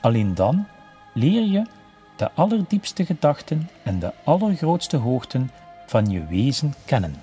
Alleen 0.00 0.34
dan 0.34 0.66
leer 1.12 1.42
je 1.42 1.66
de 2.16 2.32
allerdiepste 2.32 3.06
gedachten 3.06 3.70
en 3.82 3.98
de 3.98 4.12
allergrootste 4.24 4.96
hoogten 4.96 5.50
van 5.86 6.10
je 6.10 6.26
wezen 6.26 6.74
kennen. 6.84 7.14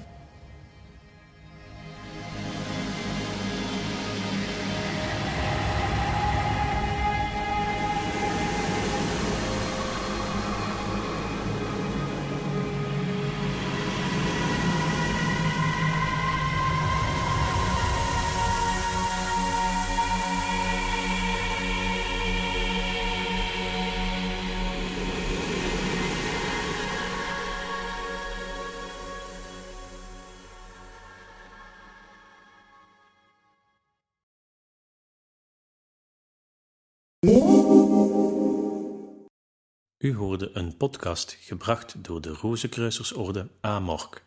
Podcast 40.88 41.38
gebracht 41.40 42.04
door 42.04 42.22
de 42.22 42.30
Rozenkruisersorde 42.30 43.48
Amork. 43.60 44.24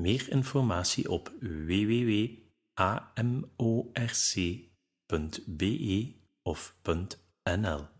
Meer 0.00 0.30
informatie 0.30 1.10
op 1.10 1.32
www.amorc.be 1.40 2.44
of 6.42 6.74
.nl 7.42 7.93